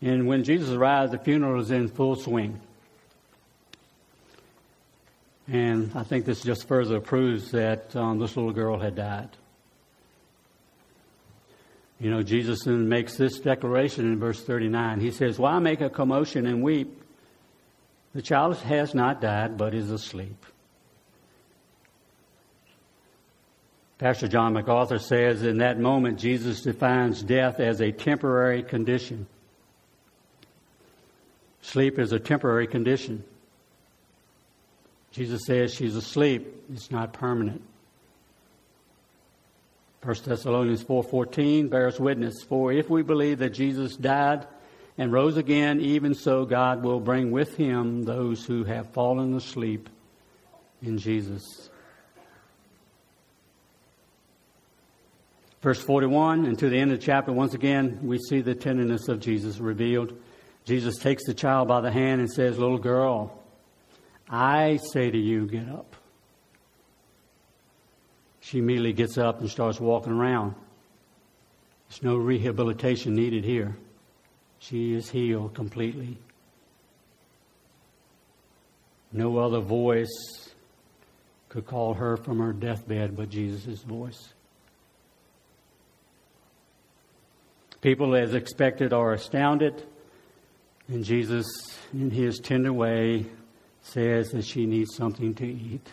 And 0.00 0.26
when 0.26 0.42
Jesus 0.42 0.70
arrives, 0.70 1.12
the 1.12 1.18
funeral 1.18 1.60
is 1.60 1.70
in 1.70 1.88
full 1.88 2.16
swing. 2.16 2.60
And 5.46 5.92
I 5.94 6.02
think 6.02 6.24
this 6.24 6.42
just 6.42 6.66
further 6.66 7.00
proves 7.00 7.50
that 7.52 7.94
um, 7.94 8.18
this 8.18 8.36
little 8.36 8.52
girl 8.52 8.78
had 8.78 8.96
died. 8.96 9.28
You 12.00 12.10
know, 12.10 12.22
Jesus 12.22 12.64
then 12.64 12.88
makes 12.88 13.16
this 13.16 13.38
declaration 13.38 14.06
in 14.06 14.18
verse 14.18 14.42
39. 14.42 15.00
He 15.00 15.10
says, 15.10 15.38
Why 15.38 15.58
make 15.58 15.80
a 15.80 15.88
commotion 15.88 16.46
and 16.46 16.62
weep? 16.62 17.00
The 18.14 18.22
child 18.22 18.56
has 18.58 18.94
not 18.94 19.20
died, 19.20 19.56
but 19.56 19.74
is 19.74 19.90
asleep. 19.90 20.44
Pastor 23.98 24.28
John 24.28 24.52
MacArthur 24.52 24.98
says, 24.98 25.42
In 25.42 25.58
that 25.58 25.78
moment, 25.78 26.18
Jesus 26.18 26.62
defines 26.62 27.22
death 27.22 27.60
as 27.60 27.80
a 27.80 27.92
temporary 27.92 28.62
condition. 28.62 29.26
Sleep 31.62 31.98
is 31.98 32.12
a 32.12 32.18
temporary 32.18 32.66
condition. 32.66 33.24
Jesus 35.12 35.42
says 35.46 35.72
she's 35.72 35.96
asleep. 35.96 36.64
It's 36.72 36.90
not 36.90 37.12
permanent. 37.12 37.62
1 40.04 40.14
Thessalonians 40.26 40.84
4:14 40.84 41.70
bears 41.70 41.98
witness, 41.98 42.42
for 42.42 42.70
if 42.70 42.90
we 42.90 43.02
believe 43.02 43.38
that 43.38 43.54
Jesus 43.54 43.96
died 43.96 44.46
and 44.98 45.10
rose 45.10 45.38
again, 45.38 45.80
even 45.80 46.14
so 46.14 46.44
God 46.44 46.84
will 46.84 47.00
bring 47.00 47.30
with 47.30 47.56
him 47.56 48.02
those 48.02 48.44
who 48.44 48.64
have 48.64 48.90
fallen 48.90 49.34
asleep 49.34 49.88
in 50.82 50.98
Jesus. 50.98 51.70
Verse 55.62 55.82
41 55.82 56.44
and 56.44 56.58
to 56.58 56.68
the 56.68 56.78
end 56.78 56.92
of 56.92 57.00
the 57.00 57.04
chapter, 57.06 57.32
once 57.32 57.54
again, 57.54 58.00
we 58.02 58.18
see 58.18 58.42
the 58.42 58.54
tenderness 58.54 59.08
of 59.08 59.20
Jesus 59.20 59.58
revealed. 59.58 60.12
Jesus 60.66 60.98
takes 60.98 61.24
the 61.24 61.32
child 61.32 61.68
by 61.68 61.80
the 61.80 61.90
hand 61.90 62.20
and 62.20 62.30
says, 62.30 62.58
Little 62.58 62.76
girl, 62.76 63.42
I 64.28 64.76
say 64.92 65.10
to 65.10 65.18
you, 65.18 65.46
get 65.46 65.66
up. 65.70 65.96
She 68.44 68.58
immediately 68.58 68.92
gets 68.92 69.16
up 69.16 69.40
and 69.40 69.48
starts 69.48 69.80
walking 69.80 70.12
around. 70.12 70.54
There's 71.88 72.02
no 72.02 72.16
rehabilitation 72.16 73.14
needed 73.14 73.42
here. 73.42 73.74
She 74.58 74.92
is 74.92 75.08
healed 75.08 75.54
completely. 75.54 76.18
No 79.12 79.38
other 79.38 79.60
voice 79.60 80.50
could 81.48 81.64
call 81.64 81.94
her 81.94 82.18
from 82.18 82.38
her 82.38 82.52
deathbed 82.52 83.16
but 83.16 83.30
Jesus' 83.30 83.82
voice. 83.82 84.34
People, 87.80 88.14
as 88.14 88.34
expected, 88.34 88.92
are 88.92 89.14
astounded, 89.14 89.84
and 90.88 91.02
Jesus, 91.02 91.46
in 91.94 92.10
his 92.10 92.40
tender 92.40 92.74
way, 92.74 93.24
says 93.80 94.32
that 94.32 94.44
she 94.44 94.66
needs 94.66 94.94
something 94.94 95.34
to 95.34 95.46
eat. 95.46 95.88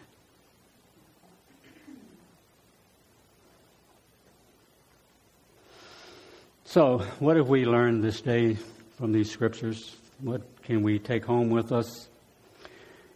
So, 6.72 7.00
what 7.20 7.36
have 7.36 7.50
we 7.50 7.66
learned 7.66 8.02
this 8.02 8.22
day 8.22 8.56
from 8.98 9.12
these 9.12 9.30
scriptures? 9.30 9.94
What 10.22 10.42
can 10.64 10.84
we 10.84 11.00
take 11.00 11.26
home 11.26 11.50
with 11.50 11.74
us? 11.74 12.08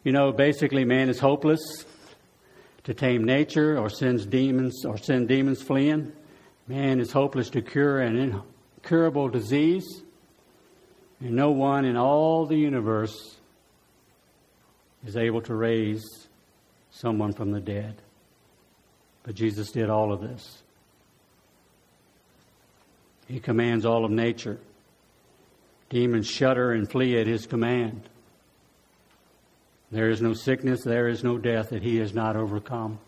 You 0.04 0.12
know, 0.12 0.34
basically, 0.34 0.84
man 0.84 1.08
is 1.08 1.20
hopeless 1.20 1.62
to 2.84 2.94
tame 2.94 3.24
nature 3.24 3.80
or 3.80 3.90
sends 3.90 4.26
demons 4.26 4.84
or 4.84 4.98
send 4.98 5.30
demons 5.30 5.62
fleeing. 5.62 6.12
Man 6.68 7.00
is 7.00 7.14
hopeless 7.14 7.50
to 7.52 7.62
cure 7.62 8.02
an 8.02 8.42
incurable 8.76 9.30
disease, 9.30 9.88
and 11.22 11.32
no 11.32 11.52
one 11.52 11.86
in 11.86 11.96
all 11.96 12.46
the 12.46 12.58
universe 12.58 13.38
is 15.06 15.16
able 15.16 15.42
to 15.44 15.56
raise 15.56 16.04
someone 16.92 17.32
from 17.32 17.54
the 17.54 17.62
dead. 17.62 17.96
But 19.24 19.36
Jesus 19.36 19.72
did 19.72 19.90
all 19.90 20.12
of 20.12 20.20
this. 20.20 20.62
He 23.28 23.40
commands 23.40 23.86
all 23.86 24.06
of 24.06 24.12
nature. 24.12 24.60
Demons 25.90 26.28
shudder 26.28 26.74
and 26.74 26.90
flee 26.90 27.18
at 27.20 27.28
his 27.28 27.46
command. 27.46 28.10
There 29.92 30.10
is 30.10 30.22
no 30.22 30.34
sickness, 30.34 30.84
there 30.84 31.08
is 31.08 31.24
no 31.24 31.38
death 31.38 31.70
that 31.70 31.84
he 31.84 31.98
has 31.98 32.14
not 32.14 32.36
overcome. 32.36 33.00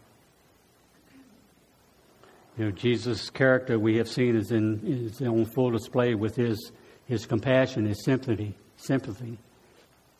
You 2.58 2.66
know, 2.66 2.72
Jesus' 2.72 3.30
character 3.30 3.78
we 3.78 3.98
have 3.98 4.08
seen 4.08 4.36
is 4.36 4.52
in 4.52 4.82
is 4.84 5.22
on 5.22 5.46
full 5.46 5.72
display 5.72 6.16
with 6.16 6.36
his 6.36 6.72
his 7.08 7.26
compassion, 7.26 7.86
his 7.86 8.04
sympathy, 8.04 8.56
sympathy, 8.78 9.38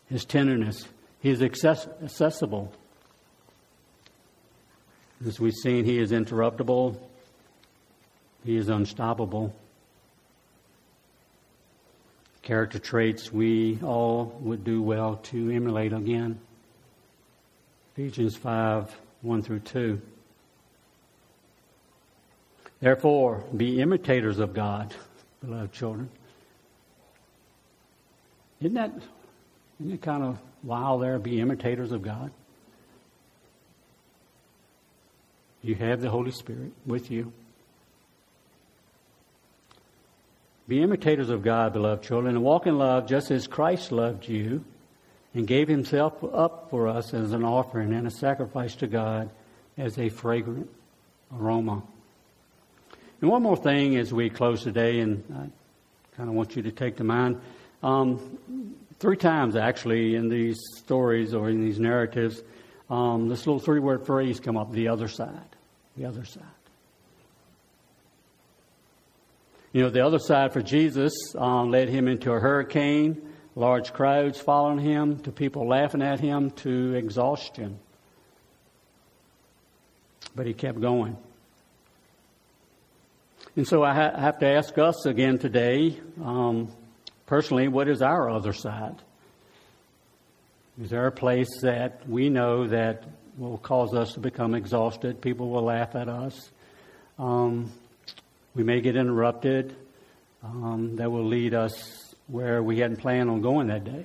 his 0.08 0.24
tenderness. 0.24 0.86
He 1.20 1.30
is 1.30 1.42
access, 1.42 1.88
accessible. 2.02 2.72
As 5.26 5.40
we've 5.40 5.54
seen, 5.54 5.84
he 5.84 5.98
is 5.98 6.12
interruptible. 6.12 6.96
He 8.44 8.56
is 8.56 8.68
unstoppable 8.68 9.52
character 12.48 12.78
traits 12.78 13.30
we 13.30 13.78
all 13.82 14.34
would 14.40 14.64
do 14.64 14.80
well 14.80 15.16
to 15.16 15.50
emulate 15.50 15.92
again. 15.92 16.40
Ephesians 17.92 18.36
5 18.36 18.90
1 19.20 19.42
through 19.42 19.58
2. 19.58 20.00
Therefore, 22.80 23.44
be 23.54 23.82
imitators 23.82 24.38
of 24.38 24.54
God, 24.54 24.94
beloved 25.44 25.72
children. 25.72 26.08
Isn't 28.62 28.74
that, 28.76 28.92
isn't 29.78 29.92
it 29.92 30.00
kind 30.00 30.22
of 30.22 30.38
wild 30.62 31.02
there, 31.02 31.18
be 31.18 31.42
imitators 31.42 31.92
of 31.92 32.00
God? 32.00 32.30
You 35.60 35.74
have 35.74 36.00
the 36.00 36.08
Holy 36.08 36.30
Spirit 36.30 36.72
with 36.86 37.10
you. 37.10 37.30
Be 40.68 40.82
imitators 40.82 41.30
of 41.30 41.42
God, 41.42 41.72
beloved 41.72 42.04
children, 42.04 42.36
and 42.36 42.44
walk 42.44 42.66
in 42.66 42.76
love 42.76 43.08
just 43.08 43.30
as 43.30 43.46
Christ 43.46 43.90
loved 43.90 44.28
you 44.28 44.62
and 45.32 45.46
gave 45.46 45.66
himself 45.66 46.22
up 46.22 46.68
for 46.68 46.88
us 46.88 47.14
as 47.14 47.32
an 47.32 47.42
offering 47.42 47.94
and 47.94 48.06
a 48.06 48.10
sacrifice 48.10 48.74
to 48.76 48.86
God 48.86 49.30
as 49.78 49.98
a 49.98 50.10
fragrant 50.10 50.68
aroma. 51.34 51.82
And 53.22 53.30
one 53.30 53.42
more 53.42 53.56
thing 53.56 53.96
as 53.96 54.12
we 54.12 54.28
close 54.28 54.62
today, 54.62 55.00
and 55.00 55.24
I 55.34 56.16
kind 56.18 56.28
of 56.28 56.34
want 56.34 56.54
you 56.54 56.62
to 56.62 56.70
take 56.70 56.98
to 56.98 57.04
mind. 57.04 57.40
Um, 57.82 58.74
three 58.98 59.16
times, 59.16 59.56
actually, 59.56 60.16
in 60.16 60.28
these 60.28 60.58
stories 60.76 61.32
or 61.32 61.48
in 61.48 61.64
these 61.64 61.80
narratives, 61.80 62.42
um, 62.90 63.30
this 63.30 63.46
little 63.46 63.58
three 63.58 63.80
word 63.80 64.04
phrase 64.04 64.38
come 64.38 64.58
up 64.58 64.70
the 64.70 64.88
other 64.88 65.08
side. 65.08 65.56
The 65.96 66.04
other 66.04 66.26
side. 66.26 66.42
You 69.72 69.82
know, 69.82 69.90
the 69.90 70.04
other 70.04 70.18
side 70.18 70.52
for 70.52 70.62
Jesus 70.62 71.12
uh, 71.34 71.62
led 71.64 71.88
him 71.88 72.08
into 72.08 72.32
a 72.32 72.40
hurricane, 72.40 73.20
large 73.54 73.92
crowds 73.92 74.40
following 74.40 74.78
him, 74.78 75.20
to 75.20 75.32
people 75.32 75.68
laughing 75.68 76.00
at 76.00 76.20
him, 76.20 76.50
to 76.52 76.94
exhaustion. 76.94 77.78
But 80.34 80.46
he 80.46 80.54
kept 80.54 80.80
going. 80.80 81.18
And 83.56 83.66
so 83.66 83.82
I 83.82 83.92
ha- 83.92 84.18
have 84.18 84.38
to 84.38 84.46
ask 84.46 84.78
us 84.78 85.04
again 85.04 85.38
today, 85.38 86.00
um, 86.22 86.68
personally, 87.26 87.68
what 87.68 87.88
is 87.88 88.00
our 88.00 88.30
other 88.30 88.52
side? 88.52 88.96
Is 90.80 90.90
there 90.90 91.06
a 91.08 91.12
place 91.12 91.60
that 91.62 92.08
we 92.08 92.30
know 92.30 92.68
that 92.68 93.04
will 93.36 93.58
cause 93.58 93.94
us 93.94 94.14
to 94.14 94.20
become 94.20 94.54
exhausted? 94.54 95.20
People 95.20 95.50
will 95.50 95.64
laugh 95.64 95.94
at 95.94 96.08
us. 96.08 96.50
Um, 97.18 97.72
We 98.58 98.64
may 98.64 98.80
get 98.80 98.96
interrupted. 98.96 99.76
Um, 100.42 100.96
that 100.96 101.12
will 101.12 101.26
lead 101.26 101.54
us 101.54 102.12
where 102.26 102.60
we 102.60 102.80
hadn't 102.80 102.96
planned 102.96 103.30
on 103.30 103.40
going 103.40 103.68
that 103.68 103.84
day. 103.84 104.04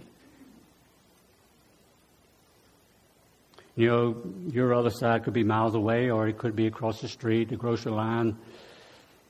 You 3.76 3.88
know, 3.88 4.24
your 4.52 4.76
other 4.76 4.92
side 4.92 5.24
could 5.24 5.34
be 5.34 5.44
miles 5.44 5.74
away, 5.74 6.12
or 6.12 6.28
it 6.28 6.38
could 6.38 6.56
be 6.56 6.68
across 6.68 7.02
the 7.02 7.08
street, 7.08 7.50
the 7.50 7.56
grocery 7.56 7.94
line, 7.94 8.38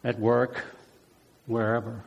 at 0.04 0.20
work, 0.20 0.66
wherever. 1.46 2.04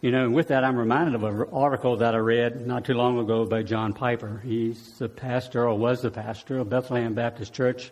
You 0.00 0.12
know, 0.12 0.30
with 0.30 0.46
that, 0.48 0.62
I'm 0.62 0.76
reminded 0.76 1.16
of 1.16 1.24
an 1.24 1.48
article 1.52 1.96
that 1.96 2.14
I 2.14 2.18
read 2.18 2.64
not 2.64 2.84
too 2.84 2.94
long 2.94 3.18
ago 3.18 3.46
by 3.46 3.64
John 3.64 3.94
Piper. 3.94 4.40
He's 4.44 4.96
the 4.98 5.08
pastor, 5.08 5.68
or 5.68 5.76
was 5.76 6.02
the 6.02 6.12
pastor, 6.12 6.60
of 6.60 6.70
Bethlehem 6.70 7.14
Baptist 7.14 7.52
Church 7.52 7.90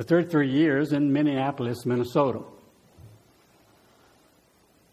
for 0.00 0.04
33 0.04 0.48
years 0.48 0.94
in 0.94 1.12
Minneapolis, 1.12 1.84
Minnesota. 1.84 2.40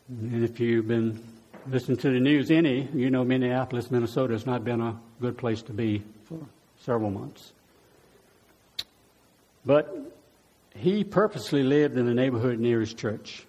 And 0.10 0.44
if 0.44 0.60
you've 0.60 0.90
been 0.90 1.24
listening 1.70 1.96
to 2.00 2.10
the 2.10 2.20
news 2.20 2.52
any, 2.52 2.90
you 2.94 3.10
know 3.10 3.24
Minneapolis, 3.24 3.90
Minnesota 3.90 4.34
has 4.34 4.46
not 4.46 4.66
been 4.66 4.82
a 4.82 5.00
good 5.22 5.38
place 5.38 5.62
to 5.62 5.72
be 5.72 6.04
for 6.26 6.40
several 6.82 7.10
months. 7.10 7.54
But 9.66 9.98
he 10.76 11.06
purposely 11.06 11.64
lived 11.64 11.98
in 11.98 12.06
the 12.06 12.14
neighborhood 12.14 12.60
near 12.60 12.82
his 12.82 12.94
church. 12.94 13.46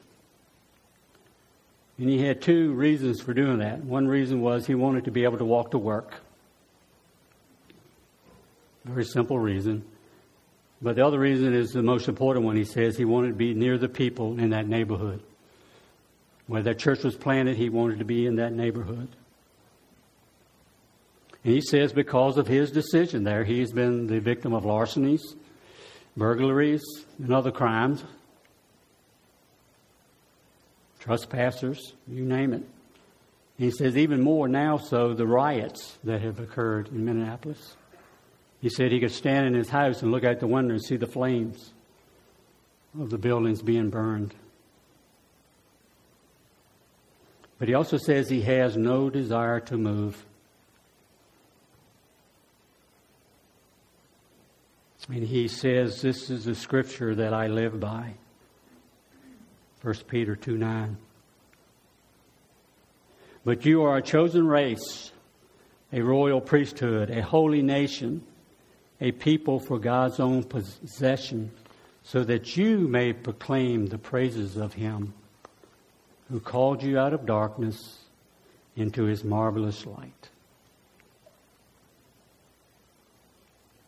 And 1.99 2.09
he 2.09 2.25
had 2.25 2.41
two 2.41 2.71
reasons 2.75 3.21
for 3.21 3.35
doing 3.35 3.59
that. 3.59 3.83
One 3.83 4.07
reason 4.07 4.43
was 4.43 4.65
he 4.65 4.77
wanted 4.77 5.07
to 5.07 5.11
be 5.11 5.25
able 5.25 5.39
to 5.39 5.45
walk 5.45 5.73
to 5.73 5.79
work. 5.79 6.15
Very 8.85 9.05
simple 9.05 9.41
reason. 9.41 9.85
But 10.81 10.97
the 10.97 11.05
other 11.05 11.19
reason 11.19 11.55
is 11.55 11.71
the 11.71 11.83
most 11.83 12.09
important 12.09 12.45
one. 12.45 12.57
He 12.57 12.65
says 12.65 12.97
he 12.97 13.05
wanted 13.05 13.29
to 13.29 13.35
be 13.35 13.55
near 13.55 13.79
the 13.79 13.89
people 13.89 14.39
in 14.39 14.51
that 14.51 14.69
neighborhood. 14.69 15.23
Where 16.47 16.63
that 16.63 16.79
church 16.79 17.03
was 17.03 17.17
planted, 17.17 17.57
he 17.57 17.69
wanted 17.69 17.99
to 17.99 18.05
be 18.05 18.27
in 18.27 18.37
that 18.37 18.53
neighborhood. 18.53 19.09
And 21.45 21.55
he 21.55 21.61
says 21.61 21.93
because 21.93 22.39
of 22.39 22.47
his 22.47 22.71
decision 22.71 23.25
there, 23.25 23.45
he's 23.45 23.73
been 23.73 24.07
the 24.07 24.21
victim 24.21 24.53
of 24.53 24.65
larcenies, 24.65 25.35
burglaries, 26.17 26.83
and 27.19 27.33
other 27.33 27.51
crimes 27.51 28.05
trespassers, 31.09 31.95
you 32.07 32.23
name 32.23 32.53
it. 32.53 32.63
He 33.57 33.71
says, 33.71 33.97
even 33.97 34.21
more 34.21 34.47
now 34.47 34.77
so, 34.77 35.15
the 35.15 35.27
riots 35.27 35.99
that 36.05 36.21
have 36.21 36.39
occurred 36.39 36.89
in 36.89 37.05
Minneapolis. 37.05 37.77
He 38.61 38.69
said 38.69 38.91
he 38.91 39.01
could 39.01 39.13
stand 39.13 39.47
in 39.47 39.55
his 39.55 39.69
house 39.69 40.03
and 40.03 40.11
look 40.11 40.25
out 40.25 40.41
the 40.41 40.47
window 40.47 40.75
and 40.75 40.83
see 40.83 40.97
the 40.97 41.07
flames 41.07 41.73
of 42.99 43.11
the 43.11 43.19
buildings 43.19 43.63
being 43.63 43.91
burned. 43.91 44.35
But 47.59 47.69
he 47.69 47.75
also 47.75 47.97
says 47.97 48.29
he 48.29 48.43
has 48.43 48.77
no 48.77 49.11
desire 49.11 49.61
to 49.61 49.77
move. 49.77 50.25
And 55.09 55.23
he 55.23 55.49
says, 55.49 56.03
This 56.03 56.29
is 56.29 56.45
the 56.45 56.55
scripture 56.55 57.15
that 57.15 57.33
I 57.33 57.47
live 57.47 57.81
by. 57.81 58.15
1 59.83 59.95
Peter 60.09 60.37
2 60.37 60.59
9. 60.59 60.97
But 63.45 63.65
you 63.65 63.83
are 63.85 63.97
a 63.97 64.03
chosen 64.03 64.47
race, 64.47 65.13
a 65.93 66.03
royal 66.03 66.41
priesthood, 66.41 67.11
a 67.11 67.23
holy 67.23 67.63
nation, 67.63 68.23
a 69.01 69.13
people 69.13 69.61
for 69.61 69.79
God's 69.79 70.19
own 70.21 70.43
possession, 70.45 71.51
so 72.03 72.25
that 72.25 72.57
you 72.57 72.79
may 72.79 73.13
proclaim 73.13 73.87
the 73.87 73.99
praises 73.99 74.57
of 74.57 74.75
Him 74.75 75.13
who 76.31 76.41
called 76.41 76.83
you 76.83 76.99
out 76.99 77.13
of 77.13 77.27
darkness 77.27 77.99
into 78.77 79.05
His 79.05 79.25
marvelous 79.25 79.87
light. 79.87 80.29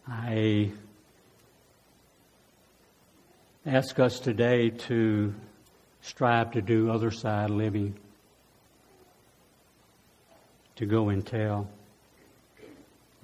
I 0.08 0.70
ask 3.66 3.98
us 3.98 4.18
today 4.20 4.70
to 4.70 5.34
strive 6.02 6.52
to 6.52 6.62
do 6.62 6.90
other 6.90 7.10
side 7.10 7.50
living, 7.50 7.94
to 10.76 10.86
go 10.86 11.10
and 11.10 11.24
tell. 11.24 11.68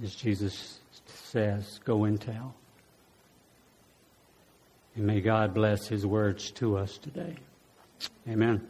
As 0.02 0.14
Jesus 0.14 0.78
says, 1.36 1.80
go 1.84 2.04
and 2.04 2.18
tell. 2.18 2.54
And 4.94 5.06
may 5.06 5.20
God 5.20 5.52
bless 5.52 5.86
his 5.86 6.06
words 6.06 6.50
to 6.52 6.78
us 6.78 6.96
today. 6.96 7.36
Amen. 8.26 8.66